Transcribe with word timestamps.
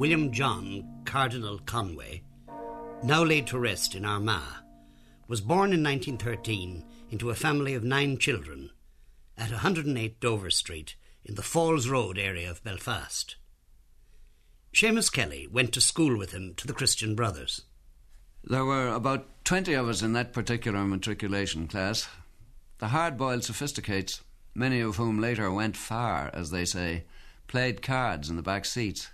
William 0.00 0.32
John 0.32 1.02
Cardinal 1.04 1.58
Conway, 1.58 2.22
now 3.02 3.22
laid 3.22 3.46
to 3.48 3.58
rest 3.58 3.94
in 3.94 4.04
Armagh, 4.04 4.62
was 5.28 5.40
born 5.40 5.72
in 5.72 5.82
1913 5.82 6.84
into 7.10 7.30
a 7.30 7.34
family 7.34 7.74
of 7.74 7.84
nine 7.84 8.16
children 8.16 8.70
at 9.36 9.50
108 9.50 10.18
Dover 10.18 10.50
Street 10.50 10.96
in 11.24 11.34
the 11.34 11.42
Falls 11.42 11.88
Road 11.88 12.18
area 12.18 12.50
of 12.50 12.64
Belfast. 12.64 13.36
Seamus 14.72 15.12
Kelly 15.12 15.48
went 15.50 15.72
to 15.72 15.80
school 15.80 16.16
with 16.16 16.30
him 16.32 16.54
to 16.54 16.66
the 16.66 16.72
Christian 16.72 17.14
Brothers. 17.14 17.62
There 18.44 18.64
were 18.64 18.88
about 18.88 19.44
20 19.44 19.74
of 19.74 19.88
us 19.88 20.00
in 20.00 20.12
that 20.12 20.32
particular 20.32 20.84
matriculation 20.84 21.66
class. 21.66 22.08
The 22.78 22.88
hard 22.88 23.18
boiled 23.18 23.44
sophisticates, 23.44 24.22
many 24.54 24.80
of 24.80 24.96
whom 24.96 25.20
later 25.20 25.52
went 25.52 25.76
far, 25.76 26.30
as 26.32 26.50
they 26.50 26.64
say, 26.64 27.04
played 27.48 27.82
cards 27.82 28.30
in 28.30 28.36
the 28.36 28.42
back 28.42 28.64
seats. 28.64 29.10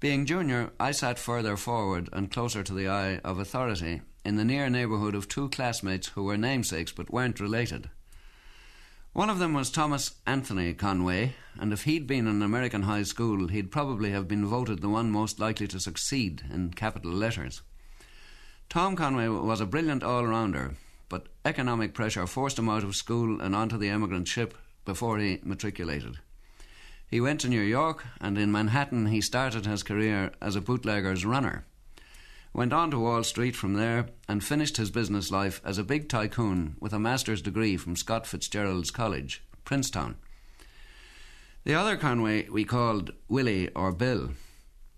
Being 0.00 0.26
junior, 0.26 0.72
I 0.80 0.90
sat 0.90 1.18
further 1.18 1.56
forward 1.56 2.08
and 2.12 2.32
closer 2.32 2.64
to 2.64 2.74
the 2.74 2.88
eye 2.88 3.18
of 3.18 3.38
authority, 3.38 4.00
in 4.24 4.36
the 4.36 4.44
near 4.44 4.70
neighbourhood 4.70 5.14
of 5.14 5.28
two 5.28 5.50
classmates 5.50 6.08
who 6.08 6.24
were 6.24 6.38
namesakes 6.38 6.92
but 6.92 7.12
weren't 7.12 7.40
related. 7.40 7.90
One 9.12 9.28
of 9.28 9.38
them 9.38 9.52
was 9.52 9.70
Thomas 9.70 10.14
Anthony 10.26 10.72
Conway, 10.72 11.34
and 11.60 11.70
if 11.70 11.84
he'd 11.84 12.06
been 12.06 12.26
in 12.26 12.36
an 12.36 12.42
American 12.42 12.84
high 12.84 13.02
school, 13.02 13.48
he'd 13.48 13.70
probably 13.70 14.10
have 14.10 14.26
been 14.26 14.46
voted 14.46 14.80
the 14.80 14.88
one 14.88 15.10
most 15.10 15.38
likely 15.38 15.68
to 15.68 15.78
succeed 15.78 16.44
in 16.50 16.72
capital 16.72 17.12
letters. 17.12 17.60
Tom 18.70 18.96
Conway 18.96 19.28
was 19.28 19.60
a 19.60 19.66
brilliant 19.66 20.02
all 20.02 20.26
rounder, 20.26 20.76
but 21.10 21.26
economic 21.44 21.92
pressure 21.92 22.26
forced 22.26 22.58
him 22.58 22.70
out 22.70 22.84
of 22.84 22.96
school 22.96 23.38
and 23.42 23.54
onto 23.54 23.76
the 23.76 23.90
emigrant 23.90 24.28
ship 24.28 24.56
before 24.86 25.18
he 25.18 25.40
matriculated. 25.42 26.18
He 27.06 27.20
went 27.20 27.38
to 27.42 27.50
New 27.50 27.60
York, 27.60 28.06
and 28.18 28.38
in 28.38 28.50
Manhattan 28.50 29.08
he 29.08 29.20
started 29.20 29.66
his 29.66 29.82
career 29.82 30.32
as 30.40 30.56
a 30.56 30.62
bootlegger's 30.62 31.26
runner. 31.26 31.66
Went 32.54 32.72
on 32.72 32.90
to 32.90 32.98
Wall 32.98 33.24
Street 33.24 33.56
from 33.56 33.74
there 33.74 34.06
and 34.28 34.44
finished 34.44 34.76
his 34.76 34.90
business 34.90 35.30
life 35.30 35.60
as 35.64 35.78
a 35.78 35.84
big 35.84 36.08
tycoon 36.08 36.76
with 36.80 36.92
a 36.92 36.98
master's 36.98 37.40
degree 37.40 37.76
from 37.76 37.96
Scott 37.96 38.26
Fitzgerald's 38.26 38.90
College, 38.90 39.42
Princeton. 39.64 40.16
The 41.64 41.74
other 41.74 41.96
Conway 41.96 42.48
we 42.48 42.64
called 42.64 43.12
Willie 43.28 43.70
or 43.70 43.92
Bill. 43.92 44.32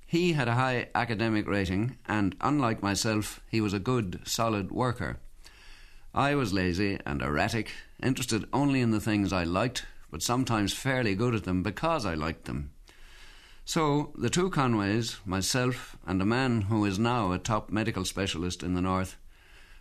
He 0.07 0.33
had 0.33 0.49
a 0.49 0.55
high 0.55 0.89
academic 0.95 1.47
rating, 1.47 1.97
and 2.07 2.37
unlike 2.41 2.83
myself, 2.83 3.41
he 3.51 3.61
was 3.61 3.73
a 3.73 3.79
good, 3.79 4.21
solid 4.25 4.71
worker. 4.71 5.19
I 6.15 6.35
was 6.35 6.53
lazy 6.53 6.99
and 7.05 7.23
erratic, 7.23 7.73
interested 8.03 8.47
only 8.53 8.81
in 8.81 8.91
the 8.91 9.01
things 9.01 9.33
I 9.33 9.45
liked 9.45 9.85
but 10.15 10.23
sometimes 10.23 10.73
fairly 10.73 11.17
good 11.17 11.35
at 11.35 11.43
them 11.43 11.65
because 11.65 12.07
I 12.07 12.15
liked 12.15 12.45
them. 12.45 12.71
So 13.67 14.13
the 14.17 14.29
two 14.29 14.51
Conways, 14.51 15.17
myself, 15.25 15.97
and 16.07 16.21
a 16.21 16.27
man 16.27 16.63
who 16.63 16.85
is 16.85 16.99
now 16.99 17.33
a 17.33 17.39
top 17.39 17.71
medical 17.71 18.05
specialist 18.05 18.63
in 18.63 18.75
the 18.75 18.83
North, 18.83 19.17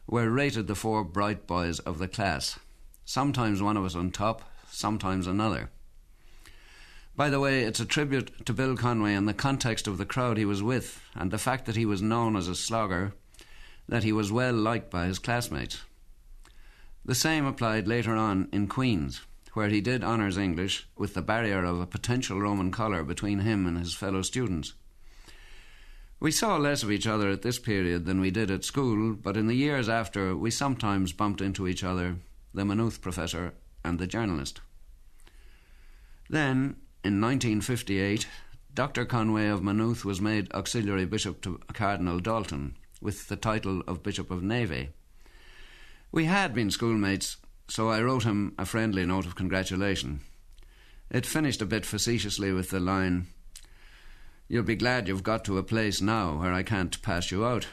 were 0.08 0.30
rated 0.30 0.68
the 0.68 0.76
four 0.76 1.04
bright 1.04 1.46
boys 1.48 1.80
of 1.80 2.00
the 2.00 2.08
class. 2.08 2.58
Sometimes 3.04 3.62
one 3.62 3.76
of 3.76 3.84
us 3.84 3.96
on 3.96 4.12
top, 4.12 4.42
sometimes 4.70 5.28
another. 5.28 5.70
By 7.16 7.30
the 7.30 7.42
way, 7.42 7.64
it's 7.64 7.82
a 7.82 7.86
tribute 7.86 8.46
to 8.46 8.54
Bill 8.54 8.78
Conway 8.78 9.14
in 9.14 9.26
the 9.26 9.34
context 9.34 9.86
of 9.86 9.98
the 9.98 10.06
crowd 10.06 10.38
he 10.38 10.46
was 10.46 10.64
with 10.64 11.02
and 11.14 11.30
the 11.30 11.38
fact 11.38 11.66
that 11.66 11.76
he 11.76 11.86
was 11.86 12.02
known 12.02 12.38
as 12.38 12.48
a 12.48 12.56
slogger, 12.56 13.14
that 13.88 14.04
he 14.04 14.14
was 14.14 14.32
well 14.32 14.54
liked 14.54 14.90
by 14.90 15.06
his 15.06 15.20
classmates. 15.20 15.84
The 17.04 17.16
same 17.16 17.46
applied 17.46 17.88
later 17.88 18.16
on 18.16 18.48
in 18.54 18.68
Queen's 18.68 19.22
where 19.54 19.70
he 19.70 19.82
did 19.82 20.04
honours 20.04 20.38
English 20.38 20.88
with 20.98 21.14
the 21.14 21.22
barrier 21.22 21.64
of 21.64 21.80
a 21.80 21.86
potential 21.86 22.40
Roman 22.40 22.72
collar 22.72 23.04
between 23.04 23.40
him 23.40 23.66
and 23.68 23.78
his 23.78 23.94
fellow 23.94 24.22
students. 24.22 24.74
We 26.20 26.32
saw 26.32 26.58
less 26.58 26.84
of 26.84 26.92
each 26.92 27.06
other 27.06 27.30
at 27.30 27.42
this 27.42 27.60
period 27.60 28.06
than 28.06 28.22
we 28.22 28.32
did 28.32 28.50
at 28.50 28.64
school, 28.64 29.14
but 29.14 29.38
in 29.38 29.48
the 29.48 29.56
years 29.56 29.90
after, 29.90 30.36
we 30.36 30.52
sometimes 30.52 31.12
bumped 31.12 31.42
into 31.42 31.68
each 31.68 31.84
other, 31.84 32.16
the 32.54 32.64
Maynooth 32.64 33.02
professor 33.02 33.54
and 33.84 34.00
the 34.00 34.08
journalist. 34.08 34.62
Then, 36.30 36.78
in 37.04 37.20
1958, 37.20 38.28
Dr. 38.74 39.06
Conway 39.06 39.48
of 39.50 39.62
Maynooth 39.62 40.06
was 40.06 40.22
made 40.22 40.52
auxiliary 40.54 41.06
bishop 41.06 41.42
to 41.42 41.60
Cardinal 41.74 42.20
Dalton, 42.20 42.76
with 43.02 43.28
the 43.28 43.36
title 43.36 43.84
of 43.86 44.02
Bishop 44.02 44.32
of 44.32 44.42
Neve. 44.42 44.90
We 46.12 46.26
had 46.26 46.56
been 46.56 46.72
schoolmates 46.72 47.38
so 47.68 47.90
I 47.90 48.02
wrote 48.02 48.24
him 48.24 48.54
a 48.58 48.66
friendly 48.66 49.06
note 49.06 49.26
of 49.26 49.36
congratulation. 49.36 50.22
It 51.10 51.26
finished 51.26 51.62
a 51.62 51.66
bit 51.66 51.86
facetiously 51.86 52.52
with 52.52 52.70
the 52.70 52.80
line, 52.80 53.28
You'll 54.54 54.64
be 54.64 54.76
glad 54.76 55.08
you've 55.08 55.24
got 55.24 55.46
to 55.46 55.58
a 55.58 55.64
place 55.64 56.02
now 56.02 56.40
where 56.40 56.54
I 56.54 56.64
can't 56.64 57.02
pass 57.02 57.32
you 57.32 57.46
out. 57.46 57.68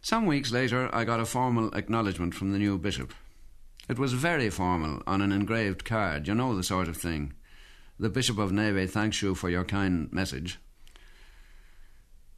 Some 0.00 0.26
weeks 0.26 0.52
later, 0.52 0.88
I 0.94 1.04
got 1.04 1.20
a 1.20 1.26
formal 1.26 1.74
acknowledgement 1.74 2.34
from 2.34 2.52
the 2.52 2.58
new 2.58 2.78
bishop. 2.78 3.12
It 3.88 3.98
was 3.98 4.12
very 4.12 4.48
formal, 4.48 5.02
on 5.06 5.20
an 5.20 5.32
engraved 5.32 5.84
card, 5.84 6.26
you 6.28 6.34
know 6.34 6.56
the 6.56 6.62
sort 6.62 6.88
of 6.88 6.96
thing. 6.96 7.34
The 7.98 8.08
Bishop 8.08 8.38
of 8.38 8.52
Neve 8.52 8.90
thanks 8.90 9.20
you 9.22 9.34
for 9.34 9.50
your 9.50 9.64
kind 9.64 10.12
message. 10.12 10.58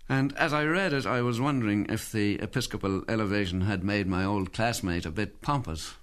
And 0.09 0.35
as 0.37 0.53
I 0.53 0.65
read 0.65 0.93
it, 0.93 1.05
I 1.05 1.21
was 1.21 1.41
wondering 1.41 1.87
if 1.89 2.11
the 2.11 2.37
episcopal 2.37 3.05
elevation 3.09 3.63
had 3.63 3.85
made 3.85 4.07
my 4.07 4.25
old 4.25 4.53
classmate 4.55 5.05
a 5.05 5.11
bit 5.11 5.43
pompous. 5.43 5.95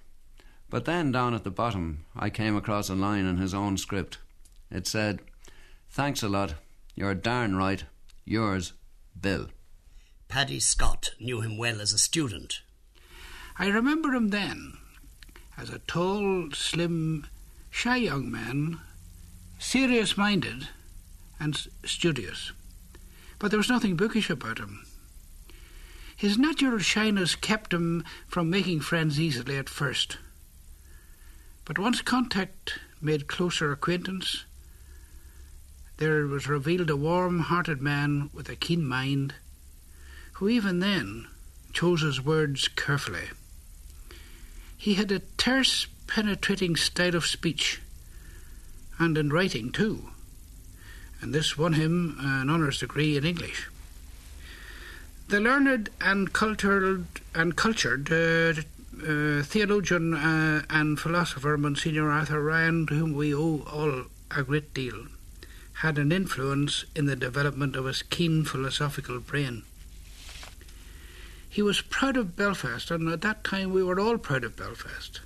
But 0.70 0.84
then, 0.84 1.10
down 1.10 1.34
at 1.34 1.42
the 1.44 1.50
bottom, 1.50 2.04
I 2.14 2.30
came 2.30 2.56
across 2.56 2.88
a 2.88 2.94
line 2.94 3.24
in 3.24 3.38
his 3.38 3.54
own 3.54 3.76
script. 3.76 4.18
It 4.70 4.86
said, 4.86 5.20
Thanks 5.90 6.22
a 6.22 6.28
lot. 6.28 6.54
You're 6.94 7.14
darn 7.14 7.56
right. 7.56 7.84
Yours, 8.24 8.72
Bill. 9.20 9.48
Paddy 10.28 10.60
Scott 10.60 11.14
knew 11.20 11.40
him 11.40 11.56
well 11.56 11.80
as 11.80 11.92
a 11.92 11.98
student. 11.98 12.60
I 13.58 13.68
remember 13.68 14.12
him 14.12 14.28
then 14.28 14.74
as 15.56 15.70
a 15.70 15.78
tall, 15.80 16.50
slim, 16.52 17.26
shy 17.70 17.96
young 17.96 18.30
man, 18.30 18.78
serious 19.58 20.16
minded 20.16 20.68
and 21.40 21.66
studious 21.84 22.52
but 23.38 23.50
there 23.50 23.58
was 23.58 23.68
nothing 23.68 23.96
bookish 23.96 24.30
about 24.30 24.58
him. 24.58 24.86
His 26.16 26.38
natural 26.38 26.78
shyness 26.78 27.34
kept 27.34 27.74
him 27.74 28.02
from 28.26 28.48
making 28.48 28.80
friends 28.80 29.20
easily 29.20 29.56
at 29.56 29.68
first. 29.68 30.16
But 31.64 31.78
once 31.78 32.00
contact 32.00 32.78
made 33.00 33.26
closer 33.26 33.70
acquaintance, 33.70 34.44
there 35.98 36.26
was 36.26 36.48
revealed 36.48 36.90
a 36.90 36.96
warm 36.96 37.40
hearted 37.40 37.82
man 37.82 38.30
with 38.32 38.48
a 38.48 38.56
keen 38.56 38.86
mind, 38.86 39.34
who 40.34 40.48
even 40.48 40.80
then 40.80 41.26
chose 41.72 42.02
his 42.02 42.22
words 42.22 42.68
carefully. 42.68 43.28
He 44.76 44.94
had 44.94 45.12
a 45.12 45.20
terse, 45.36 45.86
penetrating 46.06 46.76
style 46.76 47.16
of 47.16 47.26
speech, 47.26 47.80
and 48.98 49.18
in 49.18 49.30
writing 49.30 49.72
too 49.72 50.10
and 51.20 51.34
this 51.34 51.56
won 51.56 51.74
him 51.74 52.16
an 52.20 52.50
honours 52.50 52.80
degree 52.80 53.16
in 53.16 53.24
English. 53.24 53.68
The 55.28 55.40
learned 55.40 55.90
and 56.00 56.32
cultured 56.32 57.06
and 57.34 57.56
cultured 57.56 58.12
uh, 58.12 58.60
uh, 59.02 59.42
theologian 59.42 60.14
uh, 60.14 60.62
and 60.70 60.98
philosopher 60.98 61.56
Monsignor 61.58 62.10
Arthur 62.10 62.42
Ryan, 62.42 62.86
to 62.86 62.94
whom 62.94 63.12
we 63.12 63.34
owe 63.34 63.62
all 63.70 64.04
a 64.30 64.42
great 64.42 64.72
deal, 64.72 65.06
had 65.74 65.98
an 65.98 66.12
influence 66.12 66.84
in 66.94 67.06
the 67.06 67.16
development 67.16 67.76
of 67.76 67.84
his 67.84 68.02
keen 68.02 68.44
philosophical 68.44 69.18
brain. 69.20 69.64
He 71.48 71.62
was 71.62 71.80
proud 71.80 72.16
of 72.16 72.36
Belfast, 72.36 72.90
and 72.90 73.08
at 73.08 73.22
that 73.22 73.42
time 73.42 73.72
we 73.72 73.82
were 73.82 73.98
all 73.98 74.18
proud 74.18 74.44
of 74.44 74.56
Belfast. 74.56 75.20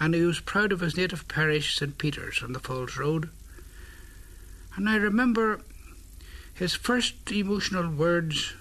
And 0.00 0.14
he 0.14 0.22
was 0.22 0.40
proud 0.40 0.72
of 0.72 0.80
his 0.80 0.96
native 0.96 1.28
parish, 1.28 1.76
St. 1.76 1.96
Peter's, 1.98 2.42
on 2.42 2.52
the 2.52 2.60
Falls 2.60 2.96
Road, 2.96 3.30
and 4.76 4.88
I 4.88 4.96
remember 4.96 5.60
his 6.54 6.74
first 6.74 7.30
emotional 7.30 7.90
words 7.90 8.54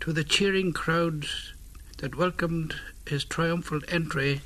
to 0.00 0.12
the 0.12 0.24
cheering 0.24 0.72
crowds 0.72 1.52
that 1.98 2.16
welcomed 2.16 2.74
his 3.06 3.24
triumphal 3.24 3.80
entry 3.88 4.40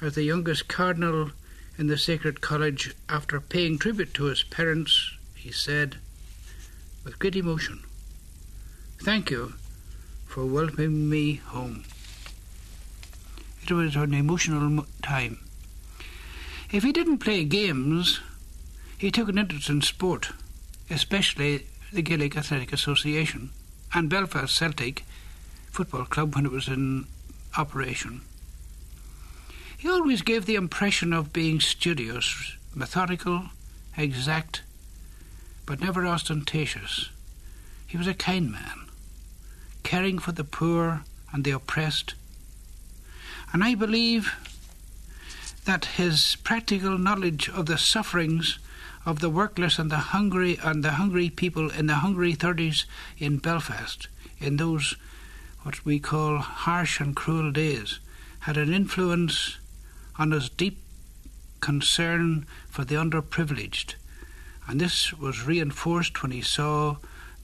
as 0.00 0.14
the 0.14 0.22
youngest 0.22 0.68
cardinal 0.68 1.30
in 1.76 1.88
the 1.88 1.98
Sacred 1.98 2.40
College 2.40 2.94
after 3.08 3.40
paying 3.40 3.78
tribute 3.78 4.14
to 4.14 4.24
his 4.24 4.42
parents, 4.42 5.16
he 5.34 5.50
said, 5.50 5.96
with 7.04 7.18
great 7.18 7.36
emotion, 7.36 7.82
Thank 9.02 9.30
you 9.30 9.54
for 10.26 10.46
welcoming 10.46 11.10
me 11.10 11.34
home. 11.34 11.84
It 13.62 13.70
was 13.70 13.96
an 13.96 14.14
emotional 14.14 14.86
time. 15.02 15.40
If 16.70 16.82
he 16.82 16.92
didn't 16.92 17.18
play 17.18 17.44
games, 17.44 18.20
he 19.04 19.10
took 19.10 19.28
an 19.28 19.36
interest 19.36 19.68
in 19.68 19.82
sport, 19.82 20.30
especially 20.88 21.66
the 21.92 22.00
Gaelic 22.00 22.38
Athletic 22.38 22.72
Association 22.72 23.50
and 23.92 24.08
Belfast 24.08 24.56
Celtic 24.56 25.04
Football 25.70 26.06
Club 26.06 26.34
when 26.34 26.46
it 26.46 26.50
was 26.50 26.68
in 26.68 27.04
operation. 27.58 28.22
He 29.76 29.90
always 29.90 30.22
gave 30.22 30.46
the 30.46 30.54
impression 30.54 31.12
of 31.12 31.34
being 31.34 31.60
studious, 31.60 32.56
methodical, 32.74 33.50
exact, 33.94 34.62
but 35.66 35.80
never 35.80 36.06
ostentatious. 36.06 37.10
He 37.86 37.98
was 37.98 38.06
a 38.06 38.14
kind 38.14 38.50
man, 38.50 38.88
caring 39.82 40.18
for 40.18 40.32
the 40.32 40.44
poor 40.44 41.02
and 41.30 41.44
the 41.44 41.50
oppressed. 41.50 42.14
And 43.52 43.62
I 43.62 43.74
believe 43.74 44.32
that 45.66 45.84
his 45.84 46.36
practical 46.42 46.96
knowledge 46.96 47.50
of 47.50 47.66
the 47.66 47.76
sufferings 47.76 48.58
of 49.06 49.20
the 49.20 49.30
workless 49.30 49.78
and 49.78 49.90
the 49.90 49.96
hungry 50.14 50.58
and 50.62 50.82
the 50.82 50.92
hungry 50.92 51.30
people 51.30 51.70
in 51.70 51.86
the 51.86 51.96
hungry 51.96 52.32
thirties 52.34 52.86
in 53.18 53.38
Belfast, 53.38 54.08
in 54.38 54.56
those 54.56 54.96
what 55.62 55.84
we 55.84 55.98
call 55.98 56.38
harsh 56.38 57.00
and 57.00 57.16
cruel 57.16 57.50
days, 57.50 58.00
had 58.40 58.56
an 58.56 58.72
influence 58.72 59.58
on 60.18 60.30
his 60.30 60.48
deep 60.48 60.78
concern 61.60 62.46
for 62.68 62.84
the 62.84 62.94
underprivileged. 62.94 63.94
And 64.68 64.80
this 64.80 65.12
was 65.12 65.46
reinforced 65.46 66.22
when 66.22 66.30
he 66.30 66.42
saw 66.42 66.96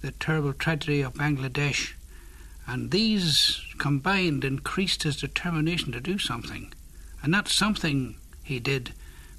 the 0.03 0.13
terrible 0.13 0.53
tragedy 0.53 1.01
of 1.01 1.15
Bangladesh. 1.15 1.95
And 2.67 2.91
these 2.91 3.63
combined 3.79 4.45
increased 4.45 5.03
his 5.03 5.17
determination 5.17 5.93
to 5.93 6.01
do 6.01 6.19
something. 6.19 6.73
And 7.23 7.33
that 7.35 7.49
something 7.49 8.17
he 8.43 8.61
did 8.61 8.93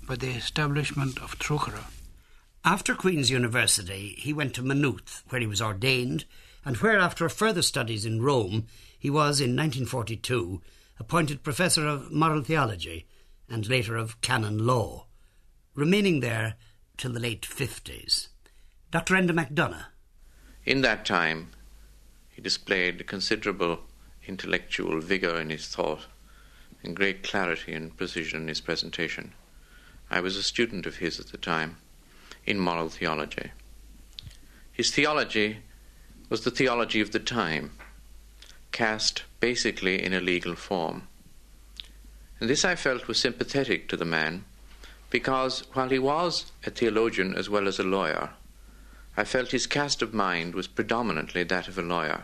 by 0.07 0.15
the 0.15 0.31
establishment 0.31 1.19
of 1.19 1.38
Trócaire. 1.39 1.85
After 2.63 2.93
Queen's 2.93 3.31
University, 3.31 4.15
he 4.19 4.33
went 4.33 4.53
to 4.53 4.61
Maynooth, 4.61 5.23
where 5.29 5.41
he 5.41 5.47
was 5.47 5.63
ordained, 5.63 6.25
and 6.63 6.77
where, 6.77 6.99
after 6.99 7.27
further 7.27 7.63
studies 7.63 8.05
in 8.05 8.21
Rome, 8.21 8.67
he 8.99 9.09
was, 9.09 9.41
in 9.41 9.55
1942, 9.55 10.61
appointed 10.99 11.41
Professor 11.41 11.87
of 11.87 12.11
Moral 12.11 12.43
Theology 12.43 13.07
and 13.49 13.67
later 13.67 13.97
of 13.97 14.21
Canon 14.21 14.63
Law, 14.67 15.07
remaining 15.73 16.19
there 16.19 16.53
till 16.97 17.11
the 17.11 17.19
late 17.19 17.41
50s. 17.41 18.27
Dr. 18.91 19.15
Enda 19.15 19.31
MacDonagh. 19.31 19.85
In 20.63 20.81
that 20.81 21.03
time, 21.03 21.49
he 22.29 22.43
displayed 22.43 23.07
considerable 23.07 23.79
intellectual 24.27 25.01
vigour 25.01 25.41
in 25.41 25.49
his 25.49 25.67
thought 25.67 26.05
and 26.83 26.95
great 26.95 27.23
clarity 27.23 27.73
and 27.73 27.97
precision 27.97 28.43
in 28.43 28.47
his 28.49 28.61
presentation. 28.61 29.33
I 30.11 30.19
was 30.19 30.37
a 30.37 30.43
student 30.43 30.85
of 30.85 30.97
his 30.97 31.19
at 31.19 31.27
the 31.27 31.37
time 31.39 31.77
in 32.45 32.59
moral 32.59 32.89
theology. 32.89 33.51
His 34.71 34.91
theology 34.91 35.59
was 36.29 36.43
the 36.43 36.51
theology 36.51 37.01
of 37.01 37.11
the 37.11 37.19
time, 37.19 37.71
cast 38.71 39.23
basically 39.39 40.03
in 40.03 40.13
a 40.13 40.19
legal 40.19 40.55
form. 40.55 41.07
And 42.39 42.49
this 42.49 42.65
I 42.65 42.75
felt 42.75 43.07
was 43.07 43.19
sympathetic 43.19 43.88
to 43.89 43.97
the 43.97 44.05
man 44.05 44.45
because 45.09 45.63
while 45.73 45.89
he 45.89 45.99
was 45.99 46.51
a 46.65 46.71
theologian 46.71 47.35
as 47.35 47.49
well 47.49 47.67
as 47.67 47.77
a 47.77 47.83
lawyer, 47.83 48.31
I 49.17 49.25
felt 49.25 49.51
his 49.51 49.67
cast 49.67 50.01
of 50.01 50.13
mind 50.13 50.55
was 50.55 50.67
predominantly 50.67 51.43
that 51.43 51.67
of 51.67 51.77
a 51.77 51.81
lawyer. 51.81 52.23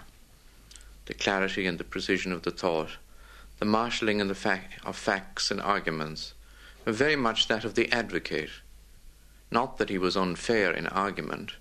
The 1.05 1.13
clarity 1.13 1.67
and 1.67 1.77
the 1.77 1.83
precision 1.83 2.31
of 2.31 2.43
the 2.43 2.51
thought, 2.51 2.91
the 3.59 3.65
marshalling 3.65 4.21
and 4.21 4.29
the 4.29 4.35
fac- 4.35 4.79
of 4.85 4.95
facts 4.95 5.51
and 5.51 5.61
arguments, 5.61 6.33
were 6.85 6.93
very 6.93 7.17
much 7.17 7.49
that 7.49 7.65
of 7.65 7.75
the 7.75 7.91
advocate 7.91 8.49
not 9.51 9.77
that 9.77 9.89
he 9.89 9.97
was 9.97 10.17
unfair 10.17 10.71
in 10.71 10.87
argument, 10.87 11.53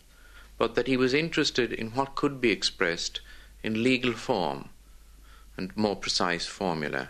but 0.59 0.75
that 0.75 0.87
he 0.87 0.97
was 0.97 1.15
interested 1.15 1.73
in 1.73 1.91
what 1.91 2.15
could 2.15 2.41
be 2.41 2.50
expressed 2.50 3.21
in 3.62 3.83
legal 3.83 4.12
form 4.12 4.69
and 5.56 5.77
more 5.77 5.97
precise 5.97 6.47
formula. 6.47 7.09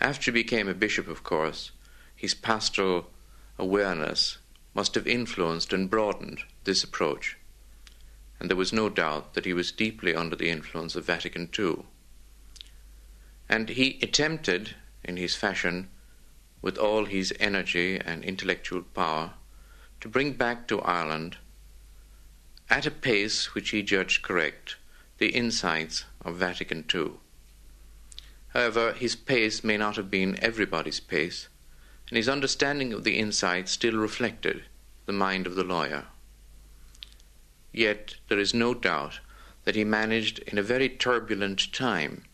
After 0.00 0.30
he 0.30 0.42
became 0.42 0.68
a 0.68 0.74
bishop, 0.74 1.08
of 1.08 1.22
course, 1.22 1.70
his 2.14 2.34
pastoral 2.34 3.10
awareness 3.58 4.38
must 4.74 4.94
have 4.94 5.06
influenced 5.06 5.72
and 5.72 5.88
broadened 5.88 6.42
this 6.64 6.84
approach, 6.84 7.36
and 8.38 8.50
there 8.50 8.56
was 8.56 8.72
no 8.72 8.88
doubt 8.88 9.34
that 9.34 9.46
he 9.46 9.52
was 9.52 9.72
deeply 9.72 10.14
under 10.14 10.36
the 10.36 10.50
influence 10.50 10.94
of 10.94 11.06
Vatican 11.06 11.48
II. 11.58 11.84
And 13.48 13.70
he 13.70 13.98
attempted, 14.02 14.74
in 15.04 15.16
his 15.16 15.34
fashion, 15.34 15.88
with 16.62 16.78
all 16.78 17.04
his 17.04 17.32
energy 17.38 17.98
and 17.98 18.24
intellectual 18.24 18.82
power, 18.82 19.34
to 20.00 20.08
bring 20.08 20.32
back 20.32 20.66
to 20.68 20.80
Ireland, 20.80 21.36
at 22.68 22.86
a 22.86 22.90
pace 22.90 23.54
which 23.54 23.70
he 23.70 23.82
judged 23.82 24.22
correct, 24.22 24.76
the 25.18 25.28
insights 25.28 26.04
of 26.22 26.36
Vatican 26.36 26.84
II. 26.92 27.12
However, 28.48 28.92
his 28.92 29.16
pace 29.16 29.62
may 29.62 29.76
not 29.76 29.96
have 29.96 30.10
been 30.10 30.38
everybody's 30.42 31.00
pace, 31.00 31.48
and 32.08 32.16
his 32.16 32.28
understanding 32.28 32.92
of 32.92 33.04
the 33.04 33.18
insights 33.18 33.72
still 33.72 33.96
reflected 33.96 34.64
the 35.06 35.12
mind 35.12 35.46
of 35.46 35.54
the 35.54 35.64
lawyer. 35.64 36.06
Yet 37.72 38.16
there 38.28 38.38
is 38.38 38.54
no 38.54 38.74
doubt 38.74 39.20
that 39.64 39.74
he 39.74 39.84
managed 39.84 40.38
in 40.40 40.58
a 40.58 40.62
very 40.62 40.88
turbulent 40.88 41.72
time 41.72 42.24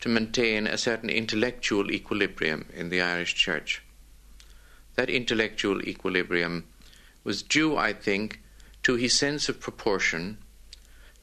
to 0.00 0.08
maintain 0.08 0.66
a 0.66 0.78
certain 0.78 1.10
intellectual 1.10 1.90
equilibrium 1.90 2.66
in 2.74 2.88
the 2.88 3.00
Irish 3.00 3.34
Church. 3.34 3.82
That 4.94 5.10
intellectual 5.10 5.82
equilibrium 5.82 6.66
was 7.24 7.42
due, 7.42 7.76
I 7.76 7.92
think, 7.92 8.40
to 8.82 8.94
his 8.94 9.14
sense 9.14 9.48
of 9.48 9.60
proportion, 9.60 10.38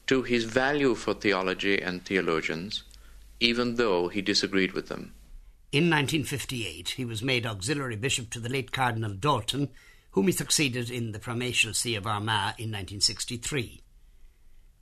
to 0.06 0.22
his 0.22 0.44
value 0.44 0.94
for 0.94 1.14
theology 1.14 1.80
and 1.80 2.04
theologians, 2.04 2.82
even 3.40 3.76
though 3.76 4.08
he 4.08 4.20
disagreed 4.20 4.72
with 4.72 4.88
them. 4.88 5.14
In 5.72 5.90
1958, 5.90 6.90
he 6.90 7.04
was 7.04 7.22
made 7.22 7.46
auxiliary 7.46 7.96
bishop 7.96 8.30
to 8.30 8.40
the 8.40 8.48
late 8.48 8.70
Cardinal 8.70 9.14
Dalton, 9.14 9.70
whom 10.12 10.26
he 10.26 10.32
succeeded 10.32 10.90
in 10.90 11.10
the 11.12 11.18
primatial 11.18 11.74
see 11.74 11.96
of 11.96 12.06
Armagh 12.06 12.54
in 12.58 12.70
1963. 12.70 13.82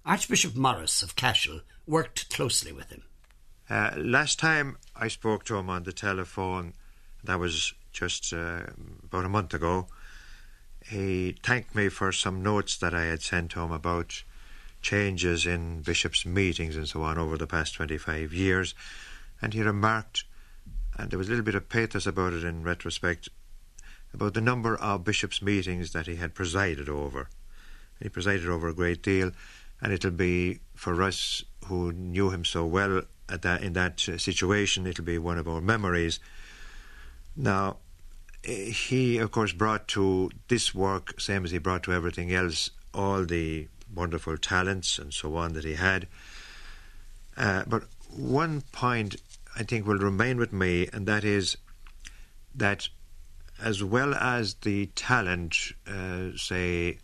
Archbishop 0.05 0.55
Morris 0.55 1.03
of 1.03 1.17
Cashel 1.17 1.61
worked 1.87 2.29
closely 2.29 2.73
with 2.73 2.91
him. 2.91 3.05
Uh, 3.73 3.91
last 3.97 4.39
time 4.39 4.77
I 4.95 5.09
spoke 5.09 5.45
to 5.45 5.57
him 5.57 5.71
on 5.71 5.85
the 5.85 5.95
telephone, 5.95 6.75
that 7.25 7.39
was 7.39 7.73
just 7.91 8.31
uh, 8.35 8.65
about 9.03 9.25
a 9.25 9.31
month 9.31 9.55
ago, 9.55 9.87
he 10.85 11.37
thanked 11.43 11.75
me 11.75 11.89
for 11.89 12.13
some 12.13 12.43
notes 12.43 12.77
that 12.77 12.93
I 12.93 13.05
had 13.05 13.23
sent 13.23 13.55
him 13.55 13.73
about 13.73 14.25
changes 14.83 15.47
in 15.47 15.81
bishops' 15.81 16.27
meetings 16.27 16.77
and 16.77 16.87
so 16.87 17.03
on 17.03 17.17
over 17.17 17.39
the 17.39 17.47
past 17.47 17.73
25 17.73 18.35
years. 18.35 18.75
And 19.41 19.55
he 19.55 19.63
remarked, 19.63 20.25
and 20.99 21.11
there 21.11 21.19
was 21.19 21.29
a 21.29 21.31
little 21.31 21.45
bit 21.47 21.55
of 21.55 21.71
pathos 21.71 22.07
about 22.07 22.35
it 22.35 22.45
in 22.45 22.65
retrospect, 22.65 23.31
about 24.13 24.35
the 24.35 24.43
number 24.43 24.77
of 24.77 25.03
bishops' 25.03 25.41
meetings 25.41 25.93
that 25.93 26.07
he 26.07 26.17
had 26.17 26.35
presided 26.35 26.91
over. 26.91 27.31
He 28.03 28.11
presided 28.11 28.51
over 28.51 28.69
a 28.69 28.75
great 28.75 29.03
deal, 29.03 29.33
and 29.83 29.93
it'll 29.93 30.13
be 30.13 30.61
for 30.75 31.03
us 31.03 31.45
who 31.67 31.93
knew 31.93 32.31
him 32.31 32.45
so 32.45 32.65
well 32.65 33.03
at 33.29 33.43
that 33.43 33.63
in 33.63 33.73
that 33.73 33.99
situation, 34.01 34.87
it'll 34.87 35.05
be 35.05 35.19
one 35.19 35.39
of 35.39 35.49
our 35.49 35.61
memories. 35.61 36.21
Now, 37.37 37.79
he 38.45 39.19
of 39.19 39.31
course 39.31 39.53
brought 39.53 39.89
to 39.89 40.31
this 40.49 40.75
work, 40.75 41.21
same 41.21 41.45
as 41.45 41.51
he 41.51 41.59
brought 41.59 41.83
to 41.85 41.93
everything 41.93 42.33
else, 42.33 42.71
all 42.95 43.25
the 43.25 43.69
wonderful 43.95 44.37
talents 44.39 44.99
and 44.99 45.13
so 45.13 45.37
on 45.37 45.53
that 45.55 45.65
he 45.65 45.75
had. 45.75 46.07
Uh, 47.37 47.65
but 47.67 47.85
one 48.11 48.63
point 48.73 49.17
I 49.57 49.63
think 49.65 49.87
will 49.87 49.99
remain 49.99 50.39
with 50.39 50.53
me, 50.53 50.89
and 50.93 51.07
that 51.07 51.25
is 51.25 51.57
that 52.55 52.89
as 53.61 53.83
well 53.83 54.15
as 54.15 54.55
the 54.55 54.87
talent, 54.95 55.57
uh, 55.87 56.37
say, 56.37 56.99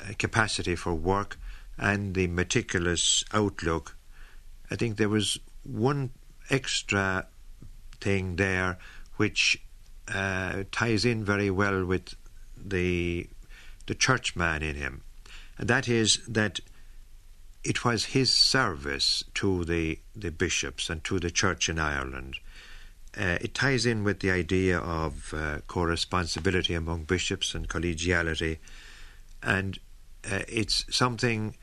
uh, 0.00 0.12
capacity 0.18 0.74
for 0.74 0.94
work 0.94 1.36
and 1.80 2.14
the 2.14 2.26
meticulous 2.26 3.24
outlook, 3.32 3.96
I 4.70 4.76
think 4.76 4.98
there 4.98 5.08
was 5.08 5.40
one 5.64 6.10
extra 6.50 7.26
thing 8.00 8.36
there 8.36 8.78
which 9.16 9.62
uh, 10.12 10.64
ties 10.70 11.04
in 11.04 11.24
very 11.24 11.50
well 11.50 11.84
with 11.84 12.14
the 12.56 13.26
the 13.86 13.94
churchman 13.94 14.62
in 14.62 14.76
him, 14.76 15.02
and 15.58 15.68
that 15.68 15.88
is 15.88 16.20
that 16.28 16.60
it 17.64 17.84
was 17.84 18.04
his 18.06 18.30
service 18.30 19.24
to 19.34 19.64
the 19.64 19.98
the 20.14 20.30
bishops 20.30 20.90
and 20.90 21.02
to 21.04 21.18
the 21.18 21.30
church 21.30 21.68
in 21.68 21.78
Ireland. 21.78 22.36
Uh, 23.16 23.38
it 23.40 23.54
ties 23.54 23.86
in 23.86 24.04
with 24.04 24.20
the 24.20 24.30
idea 24.30 24.78
of 24.78 25.34
uh, 25.34 25.58
co-responsibility 25.66 26.74
among 26.74 27.04
bishops 27.04 27.54
and 27.54 27.68
collegiality, 27.68 28.58
and 29.42 29.78
uh, 30.30 30.40
it's 30.46 30.84
something 30.94 31.56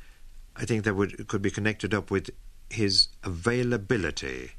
I 0.57 0.65
think 0.65 0.83
that 0.83 0.95
would 0.95 1.27
could 1.27 1.41
be 1.41 1.51
connected 1.51 1.93
up 1.93 2.11
with 2.11 2.29
his 2.69 3.07
availability. 3.23 4.51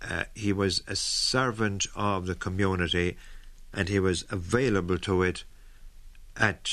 Uh, 0.00 0.24
he 0.34 0.52
was 0.52 0.82
a 0.86 0.94
servant 0.94 1.86
of 1.96 2.26
the 2.26 2.36
community 2.36 3.16
and 3.72 3.88
he 3.88 3.98
was 3.98 4.24
available 4.30 4.98
to 4.98 5.22
it 5.22 5.44
at 6.36 6.70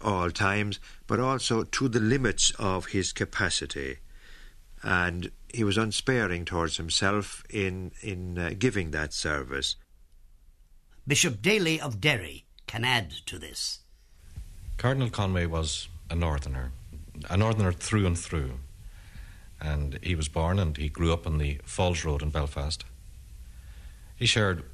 all 0.00 0.30
times, 0.30 0.80
but 1.06 1.20
also 1.20 1.64
to 1.64 1.88
the 1.88 2.00
limits 2.00 2.52
of 2.58 2.86
his 2.86 3.12
capacity. 3.12 3.98
And 4.82 5.30
he 5.52 5.62
was 5.62 5.78
unsparing 5.78 6.44
towards 6.44 6.78
himself 6.78 7.44
in, 7.48 7.92
in 8.00 8.38
uh, 8.38 8.50
giving 8.58 8.90
that 8.90 9.12
service. 9.12 9.76
Bishop 11.06 11.42
Daly 11.42 11.80
of 11.80 12.00
Derry 12.00 12.44
can 12.66 12.84
add 12.84 13.10
to 13.26 13.38
this. 13.38 13.80
Cardinal 14.78 15.10
Conway 15.10 15.46
was 15.46 15.88
a 16.10 16.16
northerner, 16.16 16.72
a 17.28 17.36
northerner 17.36 17.72
through 17.72 18.06
and 18.06 18.18
through. 18.18 18.52
And 19.60 19.98
he 20.02 20.14
was 20.14 20.28
born 20.28 20.58
and 20.58 20.76
he 20.76 20.88
grew 20.88 21.12
up 21.12 21.26
on 21.26 21.38
the 21.38 21.60
Falls 21.64 22.04
Road 22.04 22.22
in 22.22 22.30
Belfast. 22.30 22.84
He 24.16 24.26
shared 24.26 24.64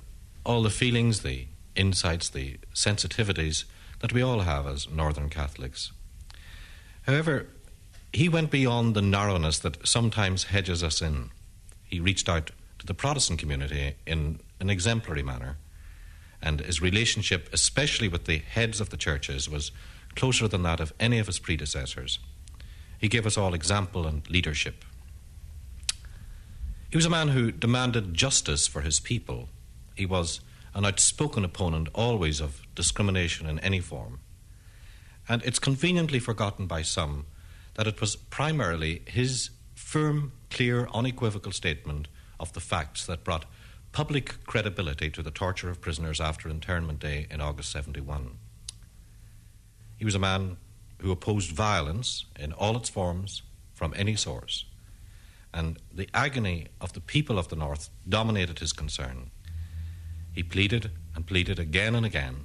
all 0.44 0.62
the 0.62 0.70
feelings, 0.70 1.20
the 1.20 1.46
insights, 1.76 2.28
the 2.28 2.58
sensitivities 2.74 3.64
that 4.00 4.12
we 4.12 4.22
all 4.22 4.40
have 4.40 4.66
as 4.66 4.88
Northern 4.88 5.28
Catholics. 5.28 5.92
However, 7.02 7.46
he 8.12 8.28
went 8.28 8.50
beyond 8.50 8.94
the 8.94 9.02
narrowness 9.02 9.58
that 9.60 9.86
sometimes 9.86 10.44
hedges 10.44 10.82
us 10.82 11.02
in. 11.02 11.30
He 11.84 12.00
reached 12.00 12.28
out 12.28 12.50
to 12.78 12.86
the 12.86 12.94
Protestant 12.94 13.38
community 13.38 13.94
in 14.06 14.40
an 14.60 14.70
exemplary 14.70 15.22
manner, 15.22 15.56
and 16.40 16.60
his 16.60 16.80
relationship, 16.80 17.48
especially 17.52 18.08
with 18.08 18.24
the 18.24 18.38
heads 18.38 18.80
of 18.80 18.90
the 18.90 18.96
churches, 18.96 19.48
was 19.48 19.72
closer 20.18 20.48
than 20.48 20.64
that 20.64 20.80
of 20.80 20.92
any 20.98 21.20
of 21.20 21.28
his 21.28 21.38
predecessors. 21.38 22.18
He 22.98 23.06
gave 23.06 23.24
us 23.24 23.38
all 23.38 23.54
example 23.54 24.04
and 24.04 24.28
leadership. 24.28 24.84
He 26.90 26.96
was 26.96 27.06
a 27.06 27.10
man 27.10 27.28
who 27.28 27.52
demanded 27.52 28.14
justice 28.14 28.66
for 28.66 28.80
his 28.80 28.98
people. 28.98 29.48
He 29.94 30.06
was 30.06 30.40
an 30.74 30.84
outspoken 30.84 31.44
opponent 31.44 31.88
always 31.94 32.40
of 32.40 32.62
discrimination 32.74 33.48
in 33.48 33.60
any 33.60 33.78
form. 33.78 34.18
And 35.28 35.40
it's 35.44 35.60
conveniently 35.60 36.18
forgotten 36.18 36.66
by 36.66 36.82
some 36.82 37.26
that 37.74 37.86
it 37.86 38.00
was 38.00 38.16
primarily 38.16 39.02
his 39.06 39.50
firm, 39.76 40.32
clear, 40.50 40.88
unequivocal 40.92 41.52
statement 41.52 42.08
of 42.40 42.52
the 42.54 42.60
facts 42.60 43.06
that 43.06 43.22
brought 43.22 43.44
public 43.92 44.44
credibility 44.46 45.10
to 45.10 45.22
the 45.22 45.30
torture 45.30 45.70
of 45.70 45.80
prisoners 45.80 46.20
after 46.20 46.48
internment 46.48 46.98
day 46.98 47.28
in 47.30 47.40
August 47.40 47.70
71. 47.70 48.38
He 49.98 50.04
was 50.04 50.14
a 50.14 50.20
man 50.20 50.56
who 51.00 51.12
opposed 51.12 51.50
violence 51.50 52.24
in 52.38 52.52
all 52.52 52.76
its 52.76 52.88
forms 52.88 53.42
from 53.74 53.92
any 53.96 54.16
source, 54.16 54.64
and 55.52 55.78
the 55.92 56.08
agony 56.14 56.68
of 56.80 56.92
the 56.92 57.00
people 57.00 57.38
of 57.38 57.48
the 57.48 57.56
North 57.56 57.90
dominated 58.08 58.58
his 58.58 58.72
concern. 58.72 59.30
He 60.32 60.42
pleaded 60.42 60.90
and 61.14 61.26
pleaded 61.26 61.58
again 61.58 61.94
and 61.94 62.06
again 62.06 62.44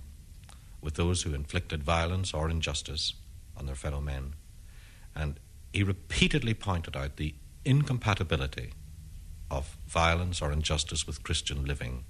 with 0.81 0.95
those 0.95 1.23
who 1.23 1.33
inflicted 1.33 1.83
violence 1.83 2.33
or 2.33 2.49
injustice 2.49 3.13
on 3.55 3.65
their 3.65 3.75
fellow 3.75 4.01
men. 4.01 4.33
And 5.15 5.39
he 5.71 5.83
repeatedly 5.83 6.53
pointed 6.53 6.95
out 6.95 7.17
the 7.17 7.35
incompatibility 7.65 8.71
of 9.49 9.77
violence 9.87 10.41
or 10.41 10.51
injustice 10.51 11.07
with 11.07 11.23
Christian 11.23 11.65
living. 11.65 12.03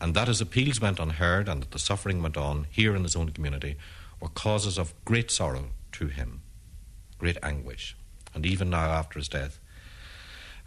And 0.00 0.14
that 0.14 0.28
his 0.28 0.40
appeals 0.40 0.80
went 0.80 1.00
unheard 1.00 1.48
and 1.48 1.62
that 1.62 1.72
the 1.72 1.78
suffering 1.78 2.22
went 2.22 2.36
on 2.36 2.66
here 2.70 2.94
in 2.94 3.02
his 3.02 3.16
own 3.16 3.30
community 3.30 3.76
were 4.20 4.28
causes 4.28 4.78
of 4.78 4.94
great 5.04 5.30
sorrow 5.30 5.70
to 5.92 6.08
him, 6.08 6.42
great 7.18 7.38
anguish. 7.42 7.96
And 8.34 8.46
even 8.46 8.70
now, 8.70 8.90
after 8.90 9.18
his 9.18 9.28
death, 9.28 9.58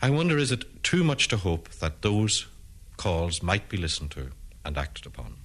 I 0.02 0.10
wonder 0.10 0.38
is 0.38 0.52
it 0.52 0.84
too 0.84 1.04
much 1.04 1.28
to 1.30 1.38
hope 1.38 1.70
that 1.70 2.02
those 2.02 2.48
calls 2.98 3.42
might 3.42 3.70
be 3.70 3.78
listened 3.78 4.12
to 4.12 4.32
and 4.66 4.78
acted 4.78 5.06
upon. 5.06 5.38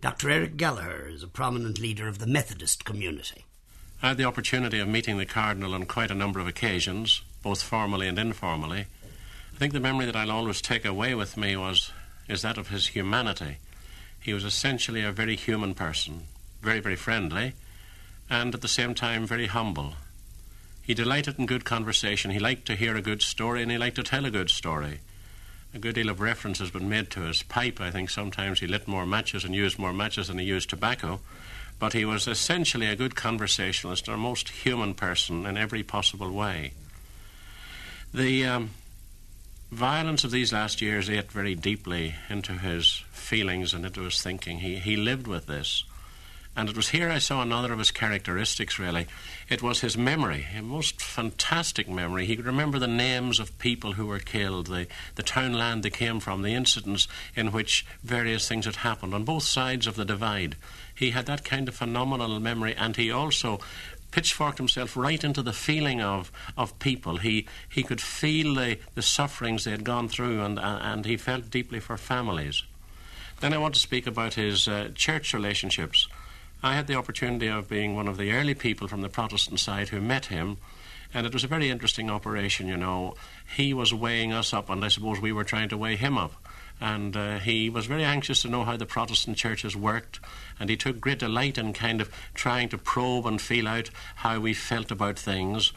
Dr. 0.00 0.30
Eric 0.30 0.56
Gallagher 0.56 1.08
is 1.08 1.22
a 1.22 1.28
prominent 1.28 1.80
leader 1.80 2.06
of 2.08 2.18
the 2.18 2.26
Methodist 2.26 2.84
community. 2.84 3.46
I 4.02 4.08
had 4.08 4.18
the 4.18 4.24
opportunity 4.24 4.78
of 4.78 4.88
meeting 4.88 5.16
the 5.16 5.24
Cardinal 5.24 5.74
on 5.74 5.86
quite 5.86 6.10
a 6.10 6.14
number 6.14 6.38
of 6.40 6.46
occasions, 6.46 7.22
both 7.42 7.62
formally 7.62 8.06
and 8.06 8.18
informally. 8.18 8.86
I 9.54 9.56
think 9.56 9.72
the 9.72 9.80
memory 9.80 10.04
that 10.06 10.16
I'll 10.16 10.30
always 10.30 10.60
take 10.60 10.84
away 10.84 11.14
with 11.14 11.36
me 11.36 11.56
was 11.56 11.90
is 12.28 12.42
that 12.42 12.58
of 12.58 12.68
his 12.68 12.88
humanity. 12.88 13.58
He 14.20 14.34
was 14.34 14.44
essentially 14.44 15.02
a 15.02 15.12
very 15.12 15.36
human 15.36 15.74
person, 15.74 16.24
very, 16.64 16.80
very 16.80 16.96
friendly, 16.96 17.52
and 18.28 18.54
at 18.54 18.62
the 18.62 18.68
same 18.68 18.94
time 18.94 19.26
very 19.26 19.46
humble. 19.46 19.94
He 20.82 20.94
delighted 20.94 21.38
in 21.38 21.46
good 21.46 21.64
conversation. 21.64 22.30
He 22.30 22.38
liked 22.38 22.66
to 22.66 22.76
hear 22.76 22.96
a 22.96 23.02
good 23.02 23.22
story 23.22 23.62
and 23.62 23.70
he 23.70 23.78
liked 23.78 23.96
to 23.96 24.02
tell 24.02 24.26
a 24.26 24.30
good 24.30 24.50
story 24.50 25.00
a 25.74 25.78
good 25.78 25.96
deal 25.96 26.08
of 26.08 26.20
reference 26.20 26.60
has 26.60 26.70
been 26.70 26.88
made 26.88 27.10
to 27.10 27.22
his 27.22 27.42
pipe. 27.42 27.80
I 27.80 27.90
think 27.90 28.08
sometimes 28.08 28.60
he 28.60 28.66
lit 28.66 28.86
more 28.86 29.04
matches 29.04 29.44
and 29.44 29.54
used 29.54 29.78
more 29.78 29.92
matches 29.92 30.28
than 30.28 30.38
he 30.38 30.44
used 30.44 30.70
tobacco. 30.70 31.20
But 31.80 31.92
he 31.92 32.04
was 32.04 32.28
essentially 32.28 32.86
a 32.86 32.96
good 32.96 33.16
conversationalist 33.16 34.06
and 34.06 34.14
a 34.14 34.18
most 34.18 34.48
human 34.50 34.94
person 34.94 35.44
in 35.44 35.56
every 35.56 35.82
possible 35.82 36.30
way. 36.30 36.72
The 38.12 38.46
um, 38.46 38.70
violence 39.72 40.22
of 40.22 40.30
these 40.30 40.52
last 40.52 40.80
years 40.80 41.10
ate 41.10 41.32
very 41.32 41.56
deeply 41.56 42.14
into 42.30 42.52
his 42.52 43.02
feelings 43.10 43.74
and 43.74 43.84
into 43.84 44.02
his 44.02 44.22
thinking. 44.22 44.60
He, 44.60 44.76
he 44.76 44.96
lived 44.96 45.26
with 45.26 45.46
this. 45.46 45.82
And 46.56 46.68
it 46.68 46.76
was 46.76 46.90
here 46.90 47.10
I 47.10 47.18
saw 47.18 47.42
another 47.42 47.72
of 47.72 47.80
his 47.80 47.90
characteristics, 47.90 48.78
really. 48.78 49.06
It 49.48 49.60
was 49.60 49.80
his 49.80 49.96
memory, 49.96 50.46
a 50.56 50.62
most 50.62 51.02
fantastic 51.02 51.88
memory. 51.88 52.26
He 52.26 52.36
could 52.36 52.46
remember 52.46 52.78
the 52.78 52.86
names 52.86 53.40
of 53.40 53.58
people 53.58 53.94
who 53.94 54.06
were 54.06 54.20
killed, 54.20 54.68
the, 54.68 54.86
the 55.16 55.24
townland 55.24 55.82
they 55.82 55.90
came 55.90 56.20
from, 56.20 56.42
the 56.42 56.54
incidents 56.54 57.08
in 57.34 57.50
which 57.50 57.84
various 58.04 58.46
things 58.46 58.66
had 58.66 58.76
happened 58.76 59.14
on 59.14 59.24
both 59.24 59.42
sides 59.42 59.88
of 59.88 59.96
the 59.96 60.04
divide. 60.04 60.54
He 60.94 61.10
had 61.10 61.26
that 61.26 61.44
kind 61.44 61.68
of 61.68 61.74
phenomenal 61.74 62.38
memory, 62.38 62.74
and 62.76 62.94
he 62.94 63.10
also 63.10 63.58
pitchforked 64.12 64.58
himself 64.58 64.96
right 64.96 65.24
into 65.24 65.42
the 65.42 65.52
feeling 65.52 66.00
of, 66.00 66.30
of 66.56 66.78
people. 66.78 67.16
He, 67.16 67.48
he 67.68 67.82
could 67.82 68.00
feel 68.00 68.54
the, 68.54 68.78
the 68.94 69.02
sufferings 69.02 69.64
they 69.64 69.72
had 69.72 69.82
gone 69.82 70.08
through, 70.08 70.40
and, 70.40 70.60
and 70.60 71.04
he 71.04 71.16
felt 71.16 71.50
deeply 71.50 71.80
for 71.80 71.96
families. 71.96 72.62
Then 73.40 73.52
I 73.52 73.58
want 73.58 73.74
to 73.74 73.80
speak 73.80 74.06
about 74.06 74.34
his 74.34 74.68
uh, 74.68 74.90
church 74.94 75.34
relationships. 75.34 76.06
I 76.64 76.72
had 76.72 76.86
the 76.86 76.94
opportunity 76.94 77.48
of 77.48 77.68
being 77.68 77.94
one 77.94 78.08
of 78.08 78.16
the 78.16 78.32
early 78.32 78.54
people 78.54 78.88
from 78.88 79.02
the 79.02 79.10
Protestant 79.10 79.60
side 79.60 79.90
who 79.90 80.00
met 80.00 80.26
him, 80.26 80.56
and 81.12 81.26
it 81.26 81.34
was 81.34 81.44
a 81.44 81.46
very 81.46 81.68
interesting 81.68 82.08
operation, 82.08 82.68
you 82.68 82.78
know. 82.78 83.16
He 83.54 83.74
was 83.74 83.92
weighing 83.92 84.32
us 84.32 84.54
up, 84.54 84.70
and 84.70 84.82
I 84.82 84.88
suppose 84.88 85.20
we 85.20 85.30
were 85.30 85.44
trying 85.44 85.68
to 85.68 85.76
weigh 85.76 85.96
him 85.96 86.16
up. 86.16 86.32
And 86.80 87.14
uh, 87.18 87.38
he 87.38 87.68
was 87.68 87.84
very 87.84 88.02
anxious 88.02 88.40
to 88.42 88.48
know 88.48 88.64
how 88.64 88.78
the 88.78 88.86
Protestant 88.86 89.36
churches 89.36 89.76
worked, 89.76 90.20
and 90.58 90.70
he 90.70 90.76
took 90.78 91.02
great 91.02 91.18
delight 91.18 91.58
in 91.58 91.74
kind 91.74 92.00
of 92.00 92.10
trying 92.32 92.70
to 92.70 92.78
probe 92.78 93.26
and 93.26 93.42
feel 93.42 93.68
out 93.68 93.90
how 94.14 94.40
we 94.40 94.54
felt 94.54 94.90
about 94.90 95.18
things. 95.18 95.74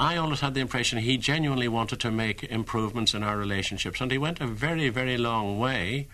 I 0.00 0.16
always 0.16 0.40
had 0.40 0.54
the 0.54 0.60
impression 0.60 0.96
he 1.00 1.18
genuinely 1.18 1.68
wanted 1.68 2.00
to 2.00 2.10
make 2.10 2.42
improvements 2.44 3.12
in 3.12 3.22
our 3.22 3.36
relationships, 3.36 4.00
and 4.00 4.10
he 4.10 4.16
went 4.16 4.40
a 4.40 4.46
very, 4.46 4.88
very 4.88 5.18
long 5.18 5.58
way. 5.58 6.08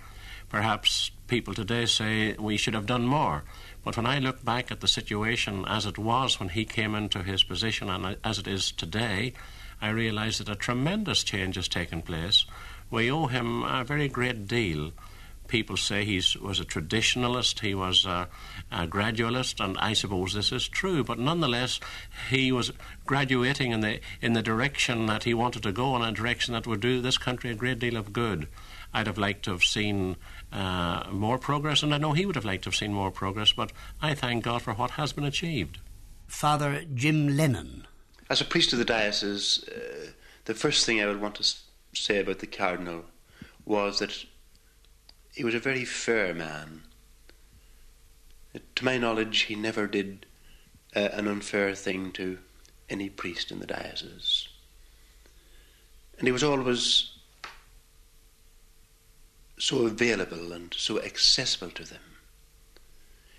Perhaps 0.49 1.13
people 1.29 1.55
today 1.55 1.87
say 1.87 2.35
we 2.39 2.57
should 2.57 2.75
have 2.75 2.87
done 2.87 3.07
more. 3.07 3.45
But 3.89 3.97
when 3.97 4.05
I 4.05 4.19
look 4.19 4.45
back 4.45 4.71
at 4.71 4.81
the 4.81 4.87
situation 4.87 5.65
as 5.67 5.87
it 5.87 5.97
was 5.97 6.39
when 6.39 6.51
he 6.51 6.67
came 6.67 6.95
into 6.95 7.23
his 7.23 7.43
position 7.43 7.89
and 7.89 8.05
uh, 8.05 8.15
as 8.23 8.39
it 8.39 8.47
is 8.47 8.71
today, 8.71 9.33
I 9.81 9.89
realise 9.89 10.37
that 10.37 10.51
a 10.51 10.55
tremendous 10.55 11.25
change 11.25 11.57
has 11.57 11.69
taken 11.69 12.03
place. 12.03 12.45
We 12.91 13.11
owe 13.11 13.29
him 13.29 13.63
a 13.63 13.85
very 13.85 14.09
great 14.09 14.47
deal. 14.47 14.93
People 15.47 15.79
say 15.79 16.05
he 16.05 16.21
was 16.39 16.61
a 16.61 16.67
traditionalist, 16.67 17.61
he 17.61 17.75
was 17.75 18.05
a, 18.05 18.29
a, 18.71 18.87
gradualist, 18.87 19.59
and 19.65 19.79
I 19.79 19.95
suppose 19.95 20.35
this 20.35 20.53
is 20.53 20.69
true. 20.69 21.03
But 21.03 21.19
nonetheless, 21.19 21.81
he 22.29 22.53
was 22.53 22.73
graduating 23.07 23.73
in 23.73 23.81
the 23.81 24.01
in 24.21 24.35
the 24.35 24.43
direction 24.43 25.07
that 25.07 25.25
he 25.25 25.33
wanted 25.33 25.63
to 25.63 25.73
go, 25.73 25.97
in 25.97 26.03
a 26.03 26.13
direction 26.13 26.53
that 26.53 26.67
would 26.67 26.81
do 26.81 27.01
this 27.01 27.17
country 27.17 27.51
a 27.51 27.55
great 27.55 27.79
deal 27.79 27.97
of 27.97 28.13
good. 28.13 28.49
I'd 28.93 29.07
have 29.07 29.17
liked 29.17 29.45
to 29.45 29.53
have 29.53 29.65
seen 29.65 30.17
uh, 30.53 31.05
more 31.11 31.39
progress, 31.39 31.83
and 31.83 31.95
I 31.95 31.99
know 31.99 32.13
he 32.13 32.27
would 32.27 32.37
have 32.37 32.45
liked 32.45 32.65
to 32.65 32.69
have 32.69 32.77
seen 32.77 32.93
more 32.93 33.11
progress, 33.11 33.53
but 33.53 33.73
I 34.01 34.15
thank 34.15 34.45
God 34.45 34.63
for 34.63 34.75
what 34.75 34.93
has 34.93 35.13
been 35.13 35.25
achieved. 35.25 35.79
Father 36.27 36.85
Jim 36.95 37.37
Lennon. 37.37 37.87
As 38.31 38.41
a 38.41 38.45
priest 38.45 38.73
of 38.73 38.79
the 38.79 38.85
diocese, 38.85 39.67
uh, 39.69 40.11
the 40.45 40.55
first 40.55 40.85
thing 40.85 41.01
I 41.01 41.07
would 41.07 41.21
want 41.21 41.37
to 41.37 41.55
say 41.95 42.19
about 42.19 42.39
the 42.39 42.47
Cardinal 42.47 43.05
was 43.65 43.99
that 43.99 44.25
he 45.35 45.45
was 45.45 45.55
a 45.55 45.61
very 45.61 45.85
fair 45.85 46.35
man. 46.35 46.83
To 48.75 48.85
my 48.85 48.99
knowledge, 48.99 49.43
he 49.43 49.55
never 49.55 49.87
did 49.87 50.27
uh, 50.97 51.09
an 51.13 51.29
unfair 51.29 51.75
thing 51.75 52.13
to 52.13 52.39
any 52.89 53.09
priest 53.09 53.51
in 53.51 53.61
the 53.61 53.67
diocese. 53.67 54.49
And 56.19 56.27
he 56.27 56.33
was 56.33 56.43
always 56.43 57.11
so 59.59 59.87
available 59.87 60.53
and 60.53 60.73
so 60.75 61.01
accessible 61.01 61.71
to 61.71 61.85
them. 61.85 62.01